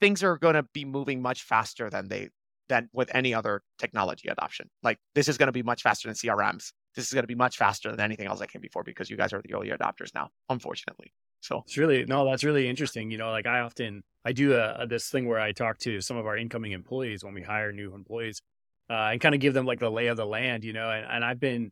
[0.00, 2.30] things are going to be moving much faster than they
[2.68, 4.68] than with any other technology adoption.
[4.82, 6.72] Like this is going to be much faster than CRMs.
[6.94, 9.16] This is going to be much faster than anything else that came before because you
[9.16, 11.12] guys are the early adopters now, unfortunately.
[11.40, 13.10] So it's really no, that's really interesting.
[13.10, 16.00] You know, like I often I do a, a, this thing where I talk to
[16.00, 18.42] some of our incoming employees when we hire new employees,
[18.90, 20.64] uh, and kind of give them like the lay of the land.
[20.64, 21.70] You know, and, and I've been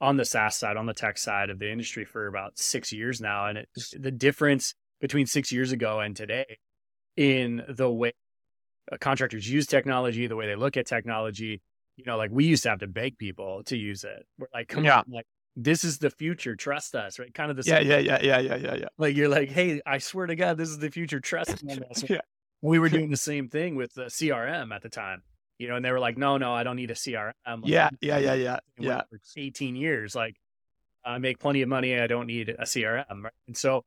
[0.00, 3.20] on the SaaS side, on the tech side of the industry for about six years
[3.20, 6.58] now, and it, the difference between six years ago and today
[7.16, 8.12] in the way
[8.92, 11.62] uh, contractors use technology, the way they look at technology.
[11.96, 14.26] You know, like we used to have to beg people to use it.
[14.38, 14.98] We're like, come yeah.
[14.98, 16.54] on, like this is the future.
[16.54, 17.32] Trust us, right?
[17.32, 18.88] Kind of the yeah, yeah, yeah, yeah, yeah, yeah, yeah.
[18.98, 21.18] Like you're like, hey, I swear to God, this is the future.
[21.18, 21.78] Trust me.
[22.08, 22.20] yeah.
[22.60, 25.22] We were doing the same thing with the CRM at the time,
[25.58, 27.32] you know, and they were like, no, no, I don't need a CRM.
[27.46, 29.02] Like, yeah, yeah, yeah, yeah, yeah.
[29.10, 30.36] For 18 years, like
[31.04, 31.98] I make plenty of money.
[31.98, 33.32] I don't need a CRM, right?
[33.46, 33.84] And so,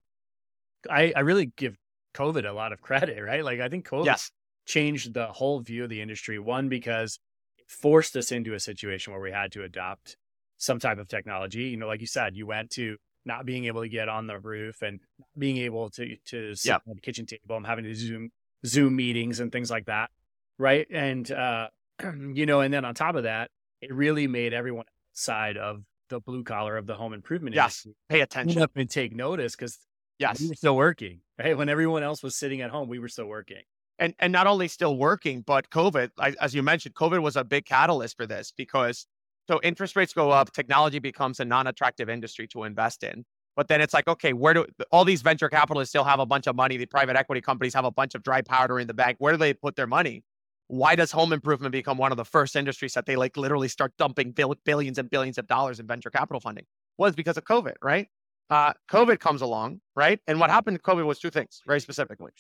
[0.89, 1.77] I I really give
[2.15, 3.43] COVID a lot of credit, right?
[3.43, 4.31] Like I think COVID yes.
[4.65, 6.39] changed the whole view of the industry.
[6.39, 7.19] One because
[7.59, 10.17] it forced us into a situation where we had to adopt
[10.59, 11.63] some type of technology.
[11.63, 14.37] You know, like you said, you went to not being able to get on the
[14.37, 14.99] roof and
[15.37, 16.83] being able to to sit yep.
[16.87, 18.29] at the kitchen table and having to zoom
[18.65, 20.09] Zoom meetings and things like that,
[20.57, 20.85] right?
[20.91, 21.69] And uh,
[22.33, 26.19] you know, and then on top of that, it really made everyone outside of the
[26.19, 27.85] blue collar of the home improvement yes.
[27.85, 29.77] industry pay attention up and take notice because
[30.17, 31.21] yes, we were still working.
[31.37, 33.61] Right when everyone else was sitting at home, we were still working.
[33.97, 37.65] And and not only still working, but COVID, as you mentioned, COVID was a big
[37.65, 39.07] catalyst for this because
[39.49, 43.25] so interest rates go up, technology becomes a non-attractive industry to invest in.
[43.55, 46.47] But then it's like, okay, where do all these venture capitalists still have a bunch
[46.47, 46.77] of money?
[46.77, 49.17] The private equity companies have a bunch of dry powder in the bank.
[49.19, 50.23] Where do they put their money?
[50.69, 53.91] why does home improvement become one of the first industries that they like literally start
[53.97, 56.65] dumping bill- billions and billions of dollars in venture capital funding?
[56.97, 58.07] Was because of COVID, right?
[58.51, 60.19] Uh, COVID comes along, right?
[60.27, 62.31] And what happened to COVID was two things, very specifically.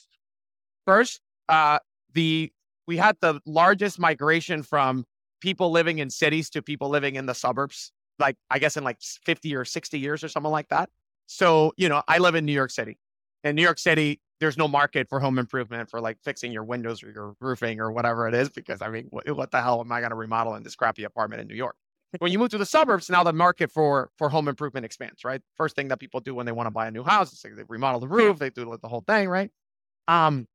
[0.85, 1.79] First, uh,
[2.13, 2.51] the
[2.87, 5.05] we had the largest migration from
[5.39, 8.97] people living in cities to people living in the suburbs, like I guess in like
[9.01, 10.89] 50 or 60 years or something like that.
[11.27, 12.97] So, you know, I live in New York City.
[13.43, 17.03] In New York City, there's no market for home improvement for like fixing your windows
[17.03, 19.91] or your roofing or whatever it is, because I mean, what, what the hell am
[19.91, 21.75] I going to remodel in this crappy apartment in New York?
[22.17, 25.41] When you move to the suburbs, now the market for for home improvement expands, right?
[25.55, 27.55] First thing that people do when they want to buy a new house is like
[27.55, 29.51] they remodel the roof, they do the whole thing, right?
[30.07, 30.47] Um,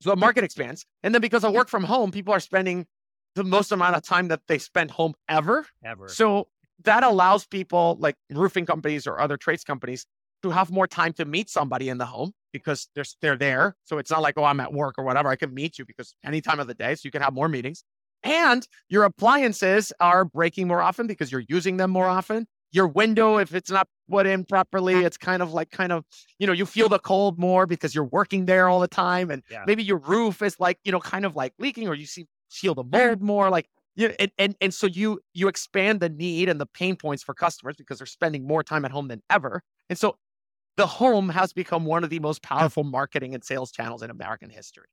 [0.00, 0.84] so the market expands.
[1.04, 2.86] And then because of work from home, people are spending
[3.34, 5.66] the most amount of time that they spend home ever.
[5.84, 6.08] Ever.
[6.08, 6.48] So
[6.84, 10.06] that allows people like roofing companies or other trades companies
[10.42, 13.76] to have more time to meet somebody in the home because they're, they're there.
[13.84, 15.28] So it's not like, oh, I'm at work or whatever.
[15.28, 16.94] I can meet you because any time of the day.
[16.94, 17.84] So you can have more meetings.
[18.24, 23.36] And your appliances are breaking more often because you're using them more often your window,
[23.36, 26.04] if it's not put in properly, it's kind of like kind of,
[26.38, 29.30] you know, you feel the cold more because you're working there all the time.
[29.30, 29.64] And yeah.
[29.66, 32.74] maybe your roof is like, you know, kind of like leaking or you see feel
[32.74, 36.48] the mold more like you know, and, and and so you you expand the need
[36.48, 39.62] and the pain points for customers because they're spending more time at home than ever.
[39.90, 40.16] And so
[40.76, 44.48] the home has become one of the most powerful marketing and sales channels in American
[44.48, 44.86] history.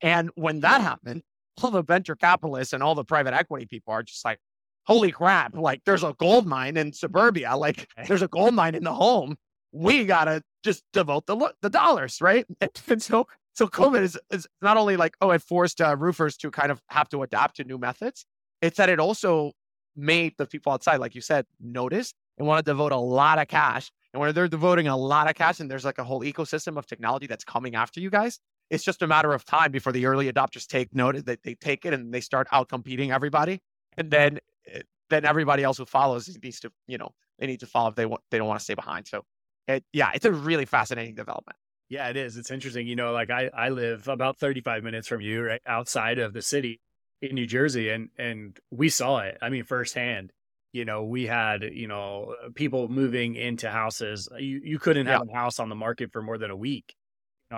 [0.00, 1.22] And when that happened,
[1.62, 4.38] all the venture capitalists and all the private equity people are just like,
[4.86, 8.84] holy crap, like there's a gold mine in suburbia, like there's a gold mine in
[8.84, 9.36] the home.
[9.72, 12.46] We gotta just devote the the dollars, right?
[12.88, 16.50] And so so COVID is, is not only like oh, it forced uh, roofers to
[16.50, 18.26] kind of have to adapt to new methods.
[18.62, 19.52] It's that it also
[19.96, 23.48] made the people outside, like you said, notice and want to devote a lot of
[23.48, 23.90] cash.
[24.12, 26.86] And when they're devoting a lot of cash, and there's like a whole ecosystem of
[26.86, 28.38] technology that's coming after you guys,
[28.70, 31.84] it's just a matter of time before the early adopters take notice that they take
[31.84, 33.60] it and they start out competing everybody.
[33.98, 34.38] And then
[34.72, 37.94] Eh, then everybody else who follows needs to, you know, they need to follow if
[37.94, 39.06] they want, they don't want to stay behind.
[39.06, 39.22] So,
[39.68, 41.56] it, yeah, it's a really fascinating development.
[41.88, 42.36] Yeah, it is.
[42.36, 42.86] It's interesting.
[42.86, 46.42] You know, like I, I live about 35 minutes from you, right outside of the
[46.42, 46.80] city
[47.22, 49.38] in New Jersey, and and we saw it.
[49.40, 50.32] I mean, firsthand.
[50.72, 54.28] You know, we had you know people moving into houses.
[54.38, 56.94] You you couldn't have a house on the market for more than a week.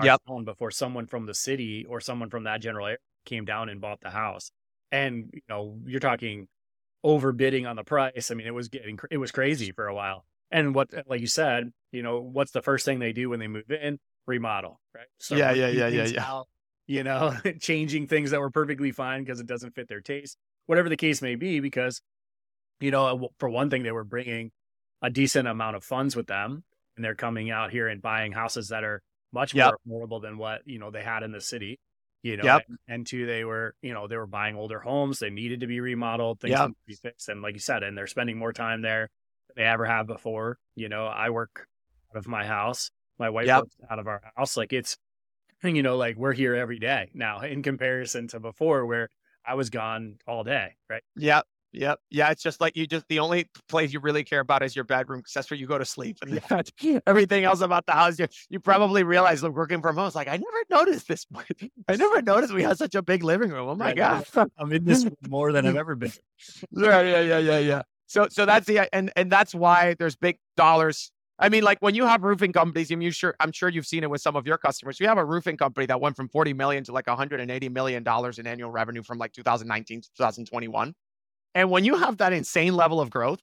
[0.03, 0.21] Yep.
[0.45, 4.01] Before someone from the city or someone from that general area came down and bought
[4.03, 4.51] the house,
[4.93, 6.47] and you know, you're talking
[7.05, 8.31] overbidding on the price.
[8.31, 10.25] I mean, it was getting it was crazy for a while.
[10.51, 13.49] And what, like you said, you know, what's the first thing they do when they
[13.49, 13.99] move in?
[14.29, 15.07] Remodel, right?
[15.19, 16.25] So yeah, yeah, yeah, yeah, yeah.
[16.25, 16.47] Out,
[16.87, 20.37] you know, changing things that were perfectly fine because it doesn't fit their taste,
[20.67, 21.61] whatever the case may be.
[21.61, 22.01] Because,
[22.81, 24.53] you know, for one thing, they were bringing
[25.03, 26.63] a decent amount of funds with them,
[26.97, 29.75] and they're coming out here and buying houses that are much yep.
[29.85, 31.79] more affordable than what you know they had in the city
[32.23, 32.63] you know yep.
[32.69, 35.67] and, and, two they were you know they were buying older homes they needed to
[35.67, 36.69] be remodeled things yep.
[36.69, 39.09] to be fixed and like you said and they're spending more time there
[39.49, 41.67] than they ever have before you know i work
[42.11, 43.63] out of my house my wife yep.
[43.63, 44.97] works out of our house like it's
[45.63, 49.09] you know like we're here every day now in comparison to before where
[49.47, 52.01] i was gone all day right yep Yep.
[52.11, 52.31] Yeah.
[52.31, 55.21] It's just like you just the only place you really care about is your bedroom
[55.21, 56.19] because that's where you go to sleep.
[56.23, 60.07] And everything else about the house, you, you probably realize like working from home.
[60.07, 61.27] It's like, I never noticed this.
[61.89, 63.69] I never noticed we had such a big living room.
[63.69, 64.25] Oh my God.
[64.57, 66.13] I'm in this more than I've ever been.
[66.71, 67.01] yeah.
[67.03, 67.21] Yeah.
[67.21, 67.39] Yeah.
[67.39, 67.59] Yeah.
[67.59, 67.83] Yeah.
[68.07, 71.13] So, so that's the, and, and that's why there's big dollars.
[71.39, 74.11] I mean, like when you have roofing companies, I'm sure, I'm sure you've seen it
[74.11, 74.99] with some of your customers.
[75.01, 78.39] You have a roofing company that went from 40 million to like 180 million dollars
[78.39, 80.95] in annual revenue from like 2019 to 2021
[81.55, 83.41] and when you have that insane level of growth,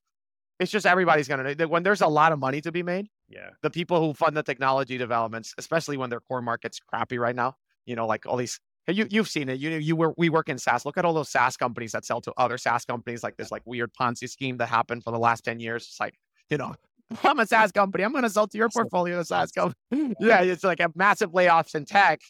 [0.59, 3.49] it's just everybody's going to, when there's a lot of money to be made, yeah,
[3.61, 7.55] the people who fund the technology developments, especially when their core market's crappy right now,
[7.85, 9.59] you know, like all these, you, you've seen it.
[9.59, 10.85] You know, you were, we work in SaaS.
[10.85, 13.63] Look at all those SaaS companies that sell to other SaaS companies, like this like
[13.65, 15.83] weird Ponzi scheme that happened for the last 10 years.
[15.83, 16.15] It's like,
[16.49, 16.75] you know,
[17.23, 18.03] I'm a SaaS company.
[18.03, 19.75] I'm going to sell to your portfolio of SaaS company.
[20.19, 22.21] yeah, it's like a massive layoffs in tech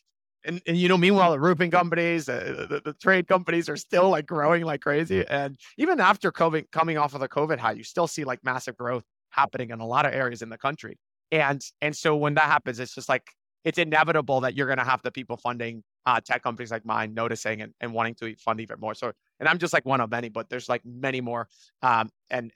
[0.46, 4.10] and, and you know, meanwhile, the roofing companies, uh, the, the, trade companies are still
[4.10, 5.26] like growing like crazy.
[5.28, 8.78] And even after COVID, coming off of the COVID high, you still see like massive
[8.78, 10.98] growth happening in a lot of areas in the country.
[11.32, 13.24] And and so when that happens, it's just like
[13.64, 17.16] it's inevitable that you're going to have the people funding uh, tech companies like mine
[17.16, 18.94] noticing and, and wanting to fund even more.
[18.94, 21.48] So, and I'm just like one of many, but there's like many more.
[21.82, 22.52] Um, and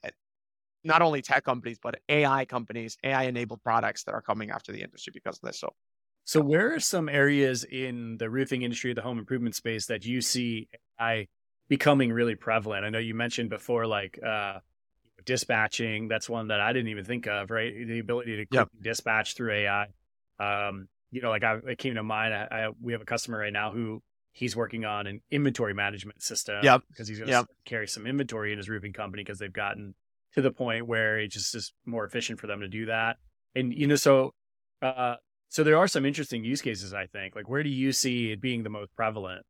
[0.84, 4.82] not only tech companies, but AI companies, AI enabled products that are coming after the
[4.82, 5.60] industry because of this.
[5.60, 5.74] So
[6.30, 10.22] so, where are some areas in the roofing industry, the home improvement space, that you
[10.22, 11.28] see AI
[11.70, 12.86] becoming really prevalent?
[12.86, 14.60] I know you mentioned before, like uh,
[15.26, 16.08] dispatching.
[16.08, 17.50] That's one that I didn't even think of.
[17.50, 18.70] Right, the ability to yep.
[18.80, 19.88] dispatch through AI.
[20.40, 22.32] Um, you know, like I, it came to mind.
[22.36, 26.22] I, I, we have a customer right now who he's working on an inventory management
[26.22, 26.60] system.
[26.62, 26.84] Yep.
[26.90, 27.46] Because he's going to Yep.
[27.66, 29.96] carry some inventory in his roofing company because they've gotten
[30.34, 33.18] to the point where it just is more efficient for them to do that.
[33.56, 34.32] And you know, so
[34.82, 35.16] uh,
[35.50, 36.94] so there are some interesting use cases.
[36.94, 37.36] I think.
[37.36, 39.44] Like, where do you see it being the most prevalent?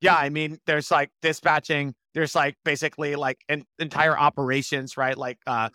[0.00, 1.94] Yeah, I mean, there's like dispatching.
[2.14, 5.16] There's like basically like an entire operations, right?
[5.16, 5.70] Like, uh,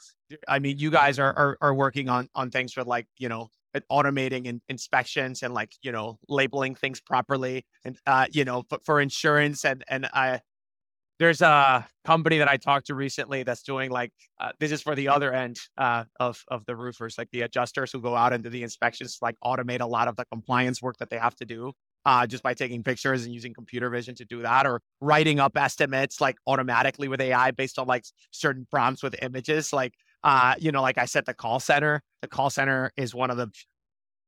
[0.47, 3.49] I mean, you guys are are, are working on on things for like you know
[3.91, 8.79] automating in, inspections and like you know labeling things properly, and uh, you know, for,
[8.85, 10.41] for insurance and and I.
[11.19, 14.95] There's a company that I talked to recently that's doing like uh, this is for
[14.95, 18.43] the other end uh, of of the roofers, like the adjusters who go out and
[18.43, 21.45] do the inspections, like automate a lot of the compliance work that they have to
[21.45, 21.71] do
[22.05, 25.55] uh, just by taking pictures and using computer vision to do that, or writing up
[25.57, 29.71] estimates like automatically with AI based on like certain prompts with images.
[29.71, 33.31] Like, uh, you know, like I said, the call center, the call center is one
[33.31, 33.49] of the,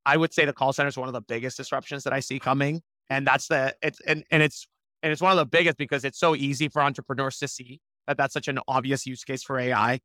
[0.05, 2.39] I would say the call center is one of the biggest disruptions that I see
[2.39, 2.81] coming.
[3.09, 4.67] And that's the, it's, and, and it's,
[5.05, 8.17] and it's one of the biggest because it's so easy for entrepreneurs to see that
[8.17, 9.99] that's such an obvious use case for AI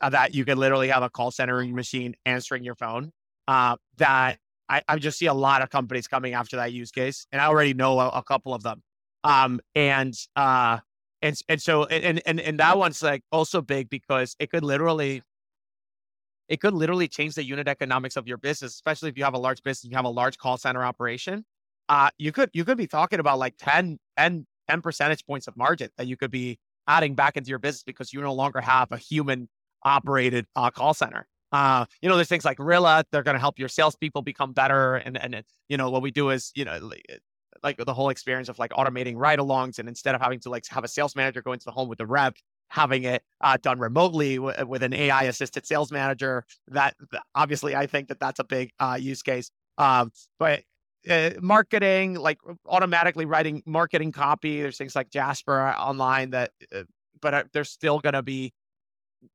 [0.00, 3.12] uh, that you can literally have a call center machine answering your phone.
[3.46, 4.38] Uh, that
[4.70, 7.48] I, I just see a lot of companies coming after that use case, and I
[7.48, 8.82] already know a, a couple of them.
[9.24, 10.78] Um, and uh,
[11.20, 15.22] and and so and and and that one's like also big because it could literally,
[16.48, 19.38] it could literally change the unit economics of your business, especially if you have a
[19.38, 21.44] large business, you have a large call center operation.
[21.88, 25.56] Uh, you could you could be talking about like 10, 10, 10 percentage points of
[25.56, 28.90] margin that you could be adding back into your business because you no longer have
[28.92, 29.48] a human
[29.82, 31.26] operated uh, call center.
[31.52, 34.96] Uh, you know, there's things like Rilla, they're going to help your salespeople become better.
[34.96, 36.90] And, and, you know, what we do is, you know,
[37.62, 39.78] like the whole experience of like automating ride alongs.
[39.78, 41.98] And instead of having to like have a sales manager go into the home with
[41.98, 42.36] the rep,
[42.68, 46.94] having it uh, done remotely w- with an AI assisted sales manager, that
[47.34, 49.50] obviously I think that that's a big uh, use case.
[49.78, 50.62] Um, but
[51.08, 56.82] uh, marketing, like automatically writing marketing copy, there's things like Jasper online that, uh,
[57.20, 58.52] but uh, there's still going to be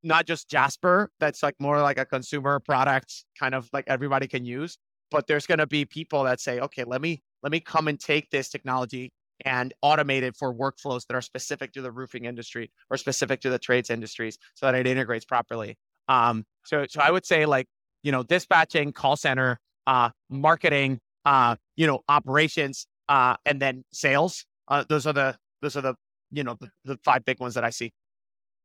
[0.04, 4.46] not just Jasper, that's like more like a consumer product, kind of like everybody can
[4.46, 4.78] use.
[5.10, 8.00] But there's going to be people that say, okay, let me let me come and
[8.00, 9.12] take this technology
[9.44, 13.50] and automate it for workflows that are specific to the roofing industry or specific to
[13.50, 15.78] the trades industries, so that it integrates properly.
[16.08, 17.68] Um, so so I would say like
[18.04, 24.46] you know dispatching, call center, uh, marketing, uh, you know operations, uh, and then sales.
[24.68, 25.96] Uh, those are the those are the
[26.32, 27.92] you know the, the five big ones that I see.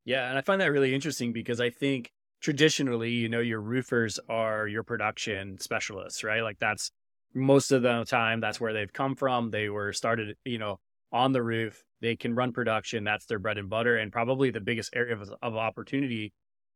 [0.04, 4.20] Yeah, and I find that really interesting because I think traditionally, you know, your roofers
[4.28, 6.42] are your production specialists, right?
[6.42, 6.92] Like that's
[7.34, 9.50] most of the time that's where they've come from.
[9.50, 10.78] They were started, you know,
[11.12, 11.82] on the roof.
[12.00, 13.04] They can run production.
[13.04, 16.32] That's their bread and butter, and probably the biggest area of, of opportunity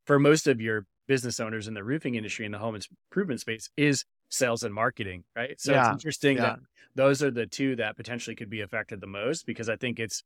[0.07, 2.77] for most of your business owners in the roofing industry in the home
[3.11, 5.61] improvement space is sales and marketing, right?
[5.61, 6.43] So Yeah, it's interesting yeah.
[6.43, 6.59] that
[6.95, 10.23] those are the two that potentially could be affected the most because I think it's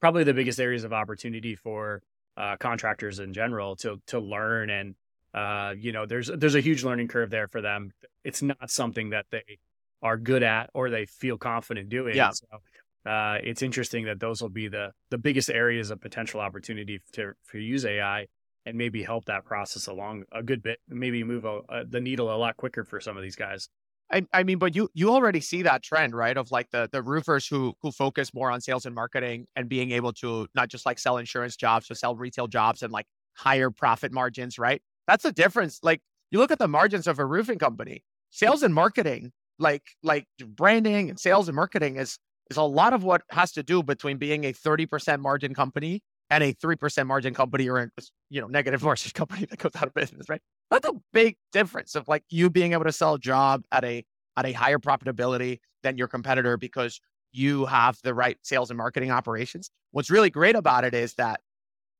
[0.00, 2.02] probably the biggest areas of opportunity for
[2.36, 4.94] uh, contractors in general to to learn and
[5.34, 7.90] uh, you know there's there's a huge learning curve there for them.
[8.24, 9.58] It's not something that they
[10.02, 12.14] are good at or they feel confident doing.
[12.14, 12.30] Yeah.
[12.30, 17.00] So uh, it's interesting that those will be the the biggest areas of potential opportunity
[17.12, 18.26] to to use AI
[18.66, 20.80] and maybe help that process along a good bit.
[20.88, 23.68] Maybe move a, a, the needle a lot quicker for some of these guys.
[24.12, 26.36] I, I mean, but you you already see that trend, right?
[26.36, 29.90] Of like the the roofers who who focus more on sales and marketing and being
[29.92, 33.70] able to not just like sell insurance jobs, but sell retail jobs and like higher
[33.70, 34.80] profit margins, right?
[35.06, 35.80] That's the difference.
[35.82, 40.26] Like you look at the margins of a roofing company, sales and marketing, like like
[40.40, 42.18] branding and sales and marketing is
[42.50, 46.42] is a lot of what has to do between being a 30% margin company and
[46.42, 47.90] a 3% margin company or a
[48.30, 50.40] you know negative margin company that goes out of business, right?
[50.70, 54.04] That's a big difference of like you being able to sell a job at a
[54.36, 57.00] at a higher profitability than your competitor because
[57.32, 59.70] you have the right sales and marketing operations.
[59.92, 61.40] What's really great about it is that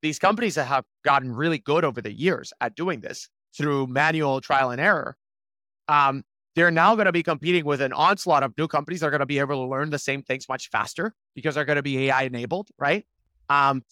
[0.02, 4.40] these companies that have gotten really good over the years at doing this through manual
[4.40, 5.16] trial and error,
[5.88, 6.22] um,
[6.54, 9.20] they're now going to be competing with an onslaught of new companies that are going
[9.20, 12.06] to be able to learn the same things much faster because they're going to be
[12.06, 13.04] AI enabled, right?
[13.48, 13.82] Um,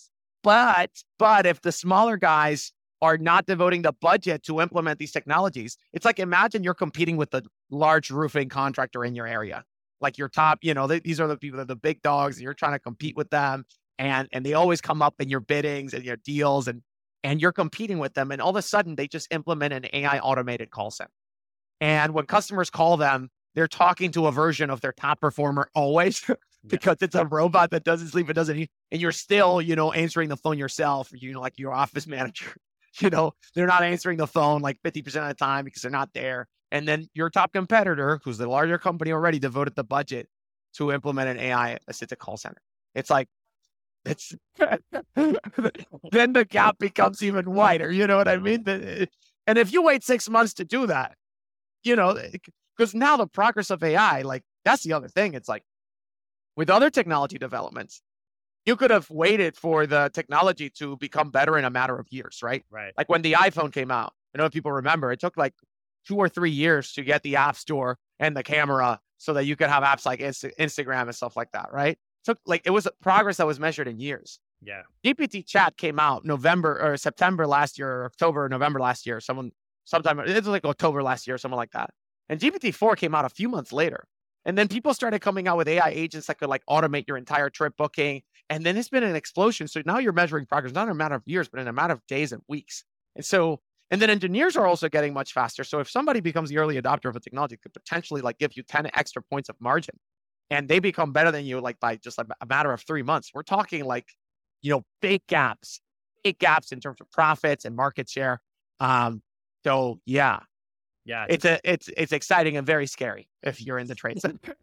[0.45, 5.77] but but if the smaller guys are not devoting the budget to implement these technologies,
[5.93, 9.65] it's like imagine you're competing with the large roofing contractor in your area,
[10.01, 10.59] like your top.
[10.63, 12.75] You know, th- these are the people that are the big dogs, and you're trying
[12.75, 13.65] to compete with them,
[13.99, 16.83] and and they always come up in your biddings and your deals, and
[17.25, 20.19] and you're competing with them, and all of a sudden they just implement an AI
[20.21, 21.11] automated call center,
[21.81, 26.23] and when customers call them, they're talking to a version of their top performer always.
[26.67, 29.93] because it's a robot that doesn't sleep, it doesn't eat, and you're still, you know,
[29.93, 32.55] answering the phone yourself, you know, like your office manager.
[33.01, 36.11] You know, they're not answering the phone like 50% of the time because they're not
[36.15, 36.47] there.
[36.71, 40.29] And then your top competitor, who's the larger company already devoted the budget
[40.75, 42.61] to implement an AI assisted call center.
[42.95, 43.29] It's like,
[44.05, 47.91] it's then the gap becomes even wider.
[47.91, 48.63] You know what I mean?
[48.69, 49.07] Eh,
[49.47, 51.17] and if you wait six months to do that,
[51.83, 52.31] you know, eh,
[52.77, 55.35] because now the progress of AI, like that's the other thing.
[55.35, 55.63] It's like
[56.57, 58.03] with other technology developments,
[58.67, 62.41] you could have waited for the technology to become better in a matter of years,
[62.43, 62.65] right?
[62.71, 62.93] Right.
[62.97, 65.55] Like when the iPhone came out, I know if people remember, it took like
[66.07, 69.57] two or three years to get the app store and the camera so that you
[69.57, 71.93] could have apps like Insta- Instagram and stuff like that, right?
[71.93, 74.39] It took like it was progress that was measured in years.
[74.63, 74.83] Yeah.
[75.05, 79.21] GPT chat came out November or September last year, or October, November last year.
[79.21, 79.53] Someone
[79.85, 81.91] sometime it was like October last year, or something like that.
[82.29, 84.07] And GPT-4 came out a few months later.
[84.47, 87.51] And then people started coming out with AI agents that could like automate your entire
[87.51, 88.23] trip booking.
[88.51, 89.69] And then it's been an explosion.
[89.69, 91.95] So now you're measuring progress, not in a matter of years, but in a matter
[91.95, 92.85] of days and weeks.
[93.17, 95.65] And so, and then engineers are also getting much faster.
[95.65, 98.63] So if somebody becomes the early adopter of a technology, could potentially like give you
[98.63, 99.97] 10 extra points of margin
[100.51, 103.31] and they become better than you like by just like a matter of three months.
[103.35, 104.07] We're talking like,
[104.63, 105.81] you know, big gaps,
[106.23, 108.41] big gaps in terms of profits and market share.
[108.81, 109.23] Um,
[109.65, 110.41] so yeah,
[111.05, 114.57] yeah, it's a it's it's exciting and very scary if you're in the trade center.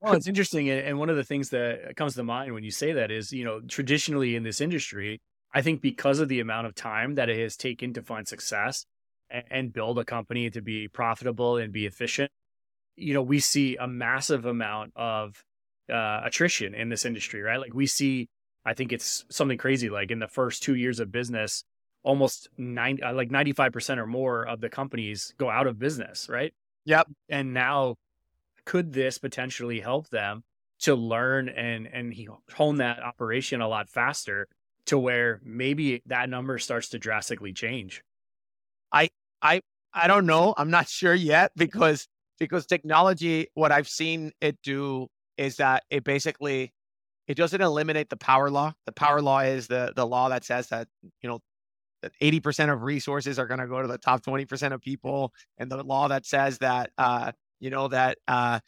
[0.00, 2.92] well, it's interesting, and one of the things that comes to mind when you say
[2.92, 5.20] that is, you know, traditionally in this industry,
[5.54, 8.84] I think because of the amount of time that it has taken to find success
[9.30, 12.30] and, and build a company to be profitable and be efficient,
[12.96, 15.44] you know, we see a massive amount of
[15.90, 17.60] uh, attrition in this industry, right?
[17.60, 18.28] Like we see,
[18.64, 19.88] I think it's something crazy.
[19.88, 21.62] Like in the first two years of business,
[22.06, 26.54] almost nine, uh, like 95% or more of the companies go out of business, right?
[26.84, 27.08] Yep.
[27.28, 27.96] And now
[28.64, 30.44] could this potentially help them
[30.80, 32.14] to learn and, and
[32.54, 34.46] hone that operation a lot faster
[34.86, 38.02] to where maybe that number starts to drastically change?
[38.92, 39.08] I,
[39.42, 39.60] I,
[39.92, 40.54] I don't know.
[40.56, 42.06] I'm not sure yet because,
[42.38, 46.72] because technology, what I've seen it do is that it basically
[47.26, 48.74] it doesn't eliminate the power law.
[48.84, 50.86] The power law is the the law that says that
[51.20, 51.40] you know
[52.22, 55.82] 80% of resources are going to go to the top 20% of people and the
[55.82, 58.60] law that says that uh, you know that uh,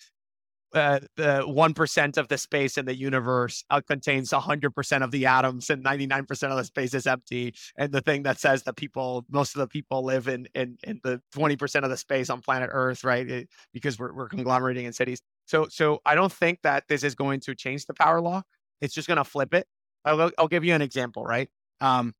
[0.75, 5.71] uh, the 1% of the space in the universe uh, contains 100% of the atoms
[5.71, 9.55] and 99% of the space is empty and the thing that says that people most
[9.55, 13.03] of the people live in in, in the 20% of the space on planet earth
[13.03, 15.23] right it, because we're, we're conglomerating in cities.
[15.47, 18.43] So so i don't think that this is going to change the power law.
[18.81, 19.67] It's just going to flip it.
[20.05, 21.49] I'll, I'll give you an example right?
[21.81, 22.15] Um,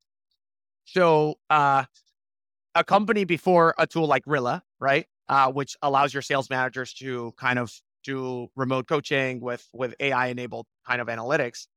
[0.91, 1.83] so uh,
[2.75, 7.33] a company before a tool like Rilla, right, uh, which allows your sales managers to
[7.37, 7.71] kind of
[8.03, 11.67] do remote coaching with with AI enabled kind of analytics.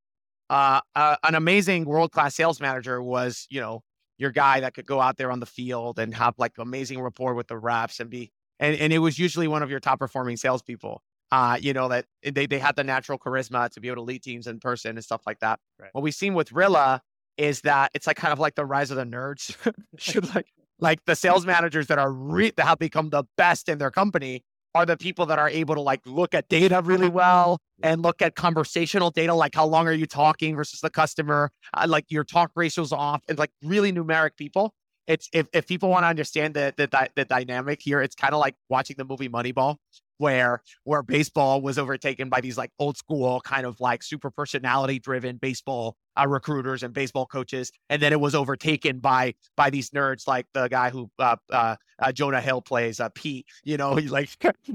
[0.49, 3.83] Uh, uh, an amazing world class sales manager was, you know,
[4.19, 7.35] your guy that could go out there on the field and have like amazing rapport
[7.35, 10.37] with the reps and be, and, and it was usually one of your top performing
[10.37, 11.03] salespeople.
[11.31, 14.23] Uh, you know, that they, they had the natural charisma to be able to lead
[14.23, 15.59] teams in person and stuff like that.
[15.79, 15.89] Right.
[15.93, 17.01] What we've seen with Rilla
[17.37, 19.57] is that it's like kind of like the rise of the nerds.
[19.99, 20.47] Should like
[20.79, 24.43] like the sales managers that are re- that have become the best in their company
[24.75, 28.23] are the people that are able to like look at data really well and look
[28.23, 32.25] at conversational data like how long are you talking versus the customer uh, like your
[32.25, 34.73] talk ratios off and like really numeric people
[35.07, 38.41] it's if, if people want to understand the, the the dynamic here it's kind of
[38.41, 39.77] like watching the movie moneyball
[40.23, 45.01] where where baseball was overtaken by these like old school kind of like super personality
[45.01, 49.91] driven baseball uh, recruiters and baseball coaches, and then it was overtaken by by these
[49.91, 53.47] nerds like the guy who uh, uh, uh Jonah Hill plays, uh, Pete.
[53.65, 54.29] You know, he's like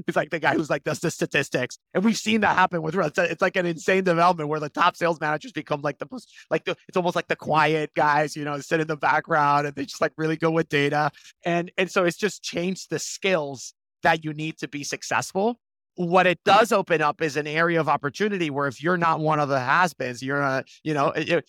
[0.05, 2.95] he's like the guy who's like does the statistics, and we've seen that happen with
[2.95, 6.29] it's, it's like an insane development where the top sales managers become like the most
[6.49, 9.75] like the it's almost like the quiet guys, you know, sit in the background and
[9.75, 11.11] they just like really go with data,
[11.45, 13.73] and and so it's just changed the skills
[14.03, 15.59] that you need to be successful.
[15.95, 19.39] What it does open up is an area of opportunity where if you're not one
[19.39, 21.41] of the has-beens, you're not, you know, eh, eh,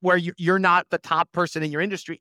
[0.00, 2.20] where you're not the top person in your industry,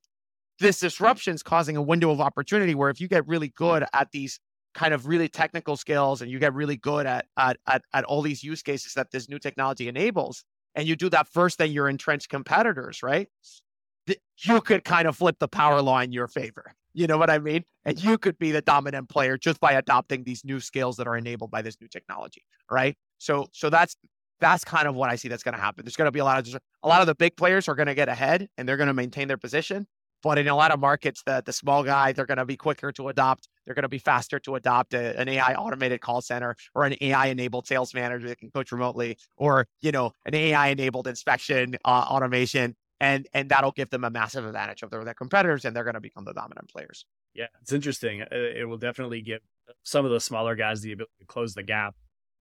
[0.59, 4.11] this disruption is causing a window of opportunity where if you get really good at
[4.11, 4.39] these
[4.73, 8.21] kind of really technical skills and you get really good at, at, at, at all
[8.21, 11.88] these use cases that this new technology enables, and you do that first, then your
[11.88, 13.27] entrenched competitors, right?
[14.39, 16.73] You could kind of flip the power law in your favor.
[16.97, 17.63] You know what I mean?
[17.85, 21.15] And you could be the dominant player just by adopting these new skills that are
[21.15, 22.97] enabled by this new technology, right?
[23.19, 23.95] So, so that's
[24.39, 25.85] that's kind of what I see that's going to happen.
[25.85, 27.87] There's going to be a lot of a lot of the big players are going
[27.87, 29.85] to get ahead and they're going to maintain their position.
[30.23, 32.91] But in a lot of markets, the the small guys they're going to be quicker
[32.93, 33.47] to adopt.
[33.65, 36.95] They're going to be faster to adopt a, an AI automated call center or an
[36.99, 41.75] AI enabled sales manager that can coach remotely, or you know an AI enabled inspection
[41.85, 45.83] uh, automation and and that'll give them a massive advantage over their competitors, and they're
[45.83, 47.05] going to become the dominant players.
[47.33, 48.23] Yeah, it's interesting.
[48.31, 49.41] It will definitely give
[49.83, 51.95] some of the smaller guys the ability to close the gap.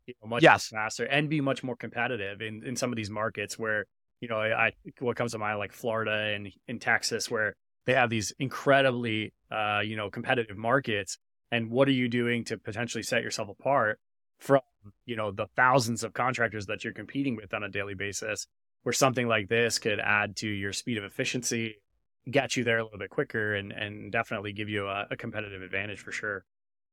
[0.06, 0.68] you know, much Yes.
[0.68, 3.84] faster and be much more competitive in, in some of these markets where,
[4.20, 7.54] you know, I, I what comes to mind like Florida and in Texas where
[7.84, 11.18] they have these incredibly uh, you know, competitive markets.
[11.52, 13.98] And what are you doing to potentially set yourself apart
[14.38, 14.60] from,
[15.04, 18.46] you know, the thousands of contractors that you're competing with on a daily basis,
[18.86, 21.82] where something like this could add to your speed of efficiency,
[22.30, 25.60] get you there a little bit quicker and and definitely give you a, a competitive
[25.60, 26.44] advantage for sure.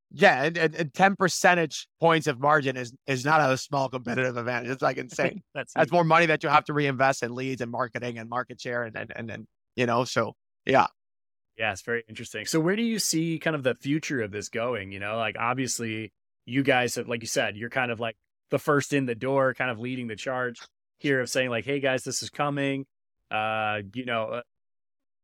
[0.10, 4.38] Yeah, and, and, and 10 percentage points of margin is is not a small competitive
[4.38, 4.72] advantage.
[4.72, 5.44] It's like insane.
[5.54, 8.60] That's That's more money that you have to reinvest in leads and marketing and market
[8.60, 10.34] share and and and, and you know, so
[10.66, 10.88] yeah.
[11.60, 12.48] Yeah, it's very interesting.
[12.48, 14.92] So where do you see kind of the future of this going?
[14.92, 16.12] You know, like obviously
[16.48, 18.18] you guys have, like you said, you're kind of like
[18.50, 20.60] the first in the door, kind of leading the charge
[21.04, 22.86] here of saying like, hey guys, this is coming.
[23.30, 24.42] Uh, you know, uh,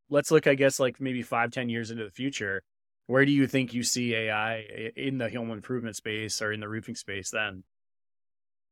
[0.10, 2.62] let's look, I guess, like maybe five, ten years into the future.
[3.08, 6.70] Where do you think you see AI in the home improvement space or in the
[6.70, 7.64] roofing space then?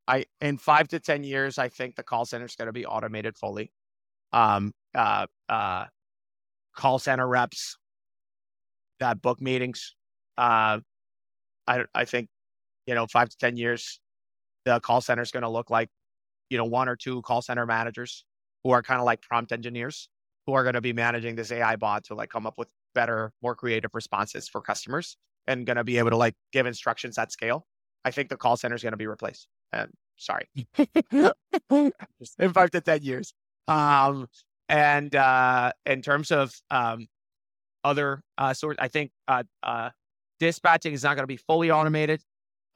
[0.07, 2.85] I in five to ten years, I think the call center is going to be
[2.85, 3.71] automated fully.
[4.31, 5.85] Um, uh, uh,
[6.75, 7.77] call center reps
[8.99, 9.95] that book meetings.
[10.37, 10.79] Uh,
[11.65, 12.29] I I think
[12.85, 13.99] you know five to ten years,
[14.65, 15.89] the call center is going to look like
[16.49, 18.23] you know one or two call center managers
[18.63, 20.09] who are kind of like prompt engineers
[20.45, 23.31] who are going to be managing this AI bot to like come up with better,
[23.43, 27.31] more creative responses for customers and going to be able to like give instructions at
[27.31, 27.67] scale.
[28.05, 29.47] I think the call center is going to be replaced.
[29.73, 30.47] Um, sorry,
[31.69, 33.33] in five to ten years.
[33.67, 34.27] Um,
[34.69, 37.07] and uh, in terms of um,
[37.83, 39.89] other uh, sorts, I think uh, uh,
[40.39, 42.21] dispatching is not going to be fully automated.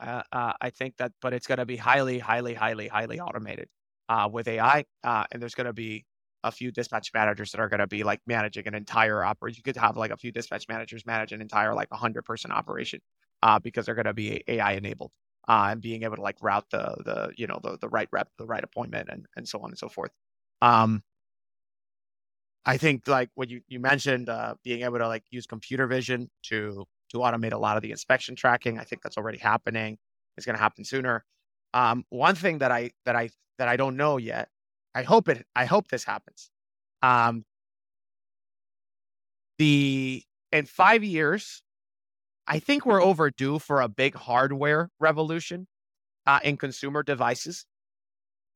[0.01, 3.69] Uh, uh, I think that, but it's going to be highly, highly, highly, highly automated
[4.09, 4.85] uh, with AI.
[5.03, 6.05] Uh, and there's going to be
[6.43, 9.57] a few dispatch managers that are going to be like managing an entire operation.
[9.59, 12.99] You could have like a few dispatch managers manage an entire like 100 person operation
[13.43, 15.11] uh, because they're going to be AI enabled
[15.47, 18.45] and being able to like route the the you know the the right rep, the
[18.47, 20.11] right appointment, and and so on and so forth.
[20.63, 21.03] Um,
[22.65, 26.29] I think like what you you mentioned, uh, being able to like use computer vision
[26.43, 28.79] to to automate a lot of the inspection tracking.
[28.79, 29.97] I think that's already happening.
[30.37, 31.23] It's going to happen sooner.
[31.73, 34.49] Um, one thing that I that I that I don't know yet.
[34.93, 35.45] I hope it.
[35.55, 36.49] I hope this happens.
[37.01, 37.45] Um,
[39.57, 41.61] the in five years,
[42.47, 45.67] I think we're overdue for a big hardware revolution
[46.25, 47.65] uh, in consumer devices.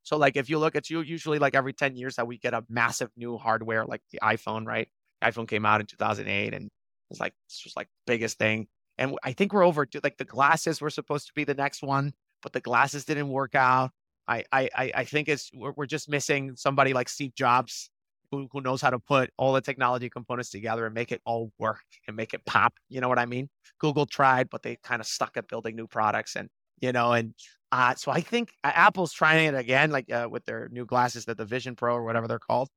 [0.03, 2.53] So, like, if you look at you, usually like every 10 years that we get
[2.53, 4.88] a massive new hardware, like the iPhone, right?
[5.22, 6.70] The iPhone came out in 2008 and
[7.10, 8.68] it's like, this was like biggest thing.
[8.97, 9.88] And I think we're over.
[10.03, 13.56] Like, the glasses were supposed to be the next one, but the glasses didn't work
[13.56, 13.91] out.
[14.28, 17.91] I, I, I think it's, we're, we're just missing somebody like Steve Jobs
[18.32, 21.51] who, who knows how to put all the technology components together and make it all
[21.60, 22.74] work and make it pop.
[22.89, 23.49] You know what I mean?
[23.80, 26.49] Google tried, but they kind of stuck at building new products and,
[26.80, 27.36] you know, and
[27.72, 31.26] uh, so I think uh, Apple's trying it again, like uh, with their new glasses,
[31.26, 32.70] that the Vision Pro or whatever they're called.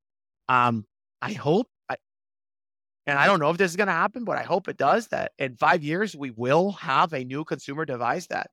[0.49, 0.85] Um,
[1.21, 1.67] I hope,
[3.09, 5.07] and I don't know if this is going to happen, but I hope it does.
[5.07, 8.51] That in five years we will have a new consumer device that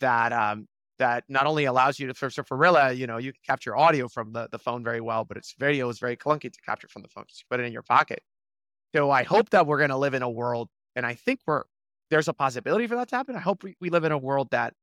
[0.00, 0.68] that um,
[0.98, 4.06] that not only allows you to for, for Rilla, you know, you can capture audio
[4.06, 7.02] from the, the phone very well, but its video is very clunky to capture from
[7.02, 7.24] the phone.
[7.26, 8.20] Just put it in your pocket.
[8.94, 11.62] So I hope that we're going to live in a world, and I think we're
[12.10, 13.34] there's a possibility for that to happen.
[13.34, 14.74] I hope we, we live in a world that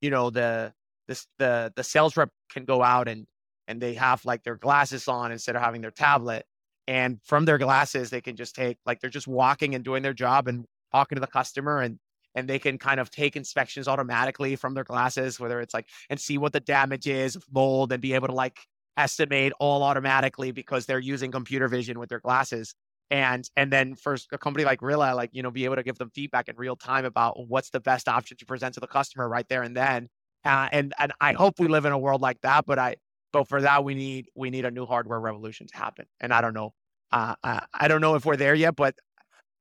[0.00, 0.72] you know the
[1.08, 3.26] this the the sales rep can go out and
[3.66, 6.44] and they have like their glasses on instead of having their tablet
[6.86, 10.14] and from their glasses they can just take like they're just walking and doing their
[10.14, 11.98] job and talking to the customer and
[12.34, 16.18] and they can kind of take inspections automatically from their glasses whether it's like and
[16.20, 18.58] see what the damage is mold and be able to like
[18.96, 22.74] estimate all automatically because they're using computer vision with their glasses
[23.12, 25.98] and and then for a company like Rilla, like you know, be able to give
[25.98, 29.28] them feedback in real time about what's the best option to present to the customer
[29.28, 30.08] right there and then.
[30.44, 32.96] Uh, and and I hope we live in a world like that, but I
[33.32, 36.06] but for that we need we need a new hardware revolution to happen.
[36.20, 36.74] And I don't know,
[37.10, 38.94] uh, I, I don't know if we're there yet, but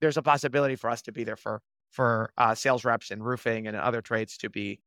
[0.02, 3.68] there's a possibility for us to be there for for uh, sales reps and roofing
[3.68, 4.80] and other trades to be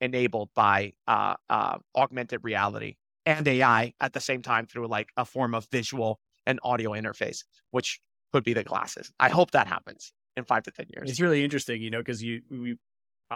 [0.00, 5.24] enabled by uh, uh, augmented reality and AI at the same time through like a
[5.24, 8.00] form of visual and audio interface, which
[8.32, 9.12] could be the glasses.
[9.20, 11.10] I hope that happens in five to ten years.
[11.10, 12.76] It's really interesting, you know, because you we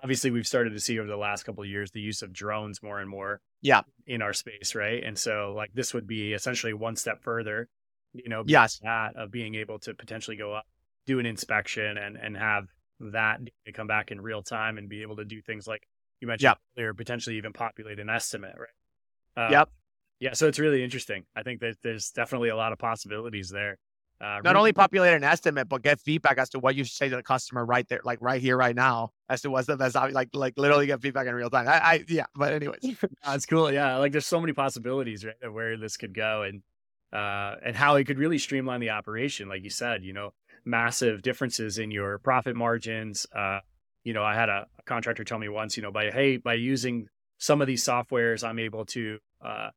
[0.03, 2.83] obviously we've started to see over the last couple of years the use of drones
[2.83, 3.41] more and more.
[3.63, 3.83] Yeah.
[4.07, 5.03] In our space, right?
[5.03, 7.69] And so like this would be essentially one step further,
[8.13, 8.79] you know, Yes.
[8.83, 10.67] that of being able to potentially go up,
[11.07, 12.67] do an inspection and and have
[13.01, 13.41] that
[13.75, 15.87] come back in real time and be able to do things like
[16.21, 16.59] you mentioned Yep.
[16.79, 19.47] earlier, potentially even populate an estimate, right?
[19.47, 19.69] Uh, Yep.
[20.19, 21.25] Yeah, so it's really interesting.
[21.37, 23.77] I think that there's definitely a lot of possibilities there.
[24.21, 27.09] Uh, Not only populate an estimate, but get feedback as to what you should say
[27.11, 29.95] to the customer right there, like right here, right now, as to what's the best.
[29.95, 31.69] op- Like, like literally get feedback in real time.
[31.69, 32.25] I, I yeah.
[32.35, 33.71] But anyways, That's cool.
[33.71, 36.63] Yeah, like there's so many possibilities, right, of where this could go, and
[37.13, 39.49] uh, and how it could really streamline the operation.
[39.49, 40.33] Like you said, you know,
[40.65, 43.27] massive differences in your profit margins.
[43.35, 43.61] Uh,
[44.03, 46.55] you know, I had a, a contractor tell me once, you know, by hey, by
[46.55, 47.09] using
[47.39, 49.69] some of these softwares, I'm able to, uh,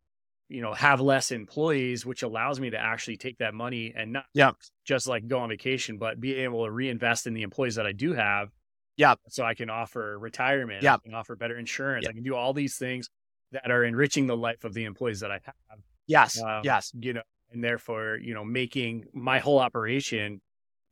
[0.50, 4.26] you know, have less employees, which allows me to actually take that money and not
[4.34, 4.52] Yeah.
[4.84, 7.92] just like go on vacation, but be able to reinvest in the employees that I
[7.92, 8.50] do have.
[8.98, 9.16] Yeah.
[9.30, 10.84] So I can offer retirement.
[10.84, 10.96] Yeah.
[10.96, 12.04] I can offer better insurance.
[12.04, 12.10] Yeah.
[12.10, 13.10] I can do all these things
[13.52, 15.80] that are enriching the life of the employees that I have.
[16.08, 17.22] yes, Um, yes, You know,
[17.52, 20.42] and therefore, you know, making my whole operation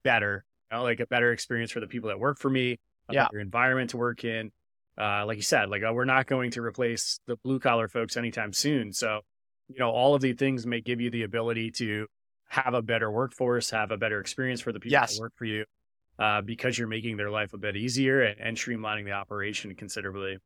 [0.04, 2.80] better, you know, like a better experience for the people that work for me,
[3.10, 3.26] a Yeah.
[3.26, 4.52] better environment to work in.
[5.00, 8.18] Uh, like you said, like uh, we're not going to replace the blue collar folks
[8.18, 8.94] anytime soon.
[8.94, 9.22] So,
[9.68, 12.08] you know, all of these things may give you the ability to
[12.50, 15.10] have a better workforce, have a better experience for the people Yes.
[15.10, 15.66] that work for you,
[16.20, 20.40] uh, because you're making their life a bit easier and, and streamlining the operation considerably.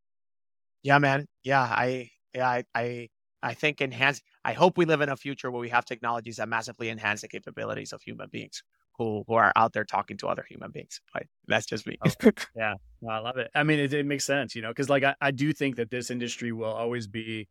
[0.84, 1.28] yeah, man.
[1.43, 3.09] Yeah, I, yeah, I, I,
[3.43, 4.22] I think enhance.
[4.45, 7.28] I hope we live in a future where we have technologies that massively enhance the
[7.28, 8.63] capabilities of human beings
[8.97, 11.01] who who are out there talking to other human beings.
[11.13, 11.97] But that's just me.
[12.55, 13.49] No, I love it.
[13.55, 15.89] I mean, it, it makes sense, you know, because like I, I do think that
[15.89, 17.47] this industry will always be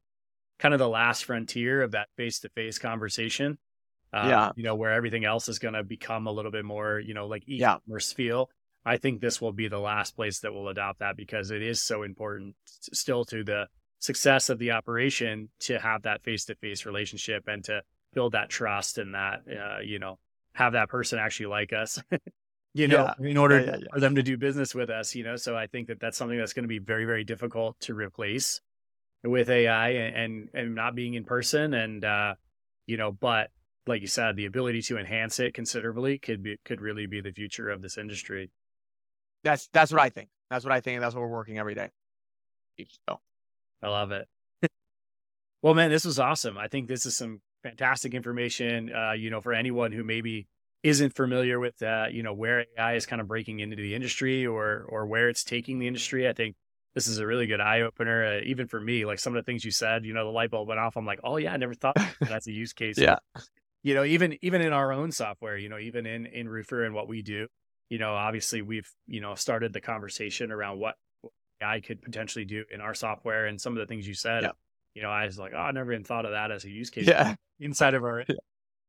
[0.61, 3.59] kind of the last frontier of that face to face conversation.
[4.13, 4.53] Uh, Yeah.
[4.57, 7.27] You know, where everything else is going to become a little bit more, you know,
[7.29, 7.79] like e Yeah.
[7.87, 8.51] commerce feel.
[8.85, 11.83] I think this will be the last place that will adopt that because it is
[11.83, 13.69] so important still to the
[14.01, 17.83] success of the operation to have that face to face relationship and to
[18.15, 20.19] build that trust and that, uh, you know,
[20.55, 22.03] have that person actually like us.
[22.75, 23.87] you know, in order Yeah, yeah, yeah.
[23.93, 25.37] for them to do business with us, you know.
[25.37, 28.61] So I think that that's something that's going to be very, very difficult to replace
[29.25, 32.35] with AI and and, not being in person, and uh,
[32.87, 33.51] you know, but
[33.87, 37.33] like you said, the ability to enhance it considerably could be could really be the
[37.33, 38.51] future of this industry.
[39.45, 40.29] That's that's what I think.
[40.51, 41.91] That's what I think, and that's what we're working every day.
[43.09, 43.21] So,
[43.83, 44.27] I love it.
[45.63, 46.57] well, man, this was awesome.
[46.57, 48.91] I think this is some fantastic information.
[48.93, 50.47] Uh, you know, for anyone who maybe
[50.83, 54.47] isn't familiar with uh, you know, where AI is kind of breaking into the industry
[54.47, 56.57] or or where it's taking the industry, I think
[56.95, 58.25] this is a really good eye opener.
[58.25, 60.51] Uh, even for me, like some of the things you said, you know, the light
[60.51, 60.97] bulb went off.
[60.97, 62.99] I'm like, oh yeah, I never thought that's a use case.
[62.99, 63.17] Yeah.
[63.83, 66.95] You know, even even in our own software, you know, even in in Roofr and
[66.95, 67.47] what we do,
[67.89, 70.97] you know, obviously we've you know started the conversation around what
[71.63, 74.43] AI could potentially do in our software and some of the things you said.
[74.43, 74.51] Yeah.
[74.95, 76.91] You know, I was like, oh, I never even thought of that as a use
[76.91, 78.35] case yeah, inside of our Yeah.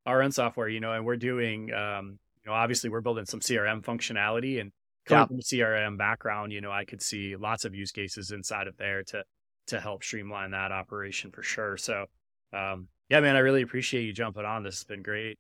[0.06, 0.68] our own software.
[0.68, 4.72] You know, and we're doing, um, you know, obviously we're building some CRM functionality and
[5.06, 5.28] coming Yeah.
[5.28, 8.78] from a CRM background, you know, I could see lots of use cases inside of
[8.78, 9.24] there to
[9.68, 11.78] to help streamline that operation for sure.
[11.78, 12.06] So,
[12.52, 14.64] um, yeah, man, I really appreciate you jumping on.
[14.64, 15.38] This has been great.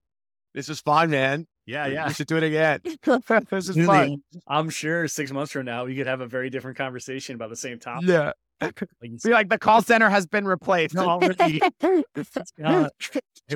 [0.53, 1.47] this was fun, man.
[1.65, 2.07] Yeah, yeah.
[2.07, 2.79] we should do it again.
[3.49, 4.21] this is Really, fun.
[4.47, 7.55] I'm sure six months from now we could have a very different conversation about the
[7.55, 8.07] same topic.
[8.09, 8.31] Yeah,
[8.61, 8.79] Like
[9.23, 10.93] be like the call center has been replaced.
[10.95, 11.61] No, already.
[12.23, 12.91] Said,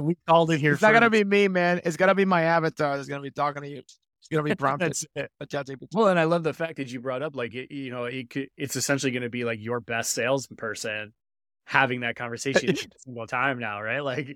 [0.01, 0.73] we called it here.
[0.73, 1.81] It's not gonna be me, man.
[1.85, 3.81] It's gonna be my avatar that's gonna be talking to you.
[4.25, 4.93] It's gonna be prompted.
[4.93, 5.79] That's it.
[5.93, 8.29] Well, and I love the fact that you brought up like it, you know, it
[8.29, 11.13] could, it's essentially going to be like your best salesperson
[11.67, 13.99] having that conversation every single time now, right?
[14.03, 14.27] Like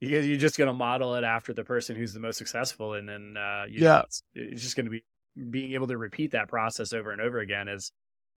[0.00, 3.08] you- you're just going to model it after the person who's the most successful, and
[3.08, 4.00] then uh, you know, Yeah.
[4.02, 5.04] it's, it's just going to be
[5.50, 7.92] being able to repeat that process over and over again is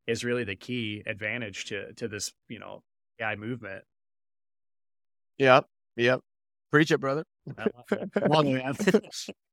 [0.07, 2.82] is really the key advantage to to this you know
[3.20, 3.84] AI movement.
[5.38, 6.20] Yep, yep.
[6.72, 7.24] Preach it, brother.
[7.57, 8.30] I love it.
[8.30, 9.01] Love it, man.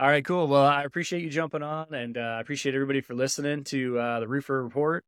[0.00, 0.48] All right, cool.
[0.48, 4.20] Well, I appreciate you jumping on, and uh, I appreciate everybody for listening to uh,
[4.20, 5.04] the Roofr Report.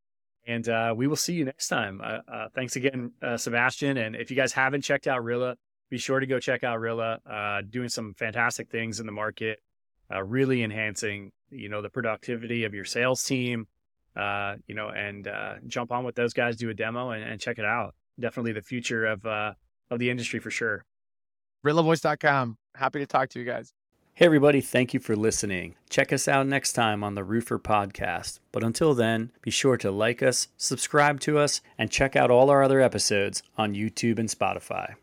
[0.47, 2.03] And uh, we will see you next time.
[2.05, 3.97] Uh, uh, thanks again, uh, Sebastian.
[3.97, 5.57] And if you guys haven't checked out Rilla,
[5.88, 7.20] be sure to go check out Rilla.
[7.24, 9.61] Uh, doing some fantastic things in the market,
[10.12, 13.68] uh, really enhancing, you know, the productivity of your sales team.
[14.14, 17.40] Uh, you know, and uh, jump on with those guys, do a demo, and, and
[17.40, 17.95] check it out.
[18.20, 19.55] Definitely the future of uh,
[19.90, 20.84] of the industry for sure.
[21.64, 22.59] RillaVoice.com.
[22.74, 23.72] Happy to talk to you guys.
[24.14, 25.74] Hey, everybody, thank you for listening.
[25.88, 28.40] Check us out next time on the Roofr Podcast.
[28.52, 32.50] But until then, be sure to like us, subscribe to us, and check out all
[32.50, 34.96] our other episodes on YouTube and Spotify.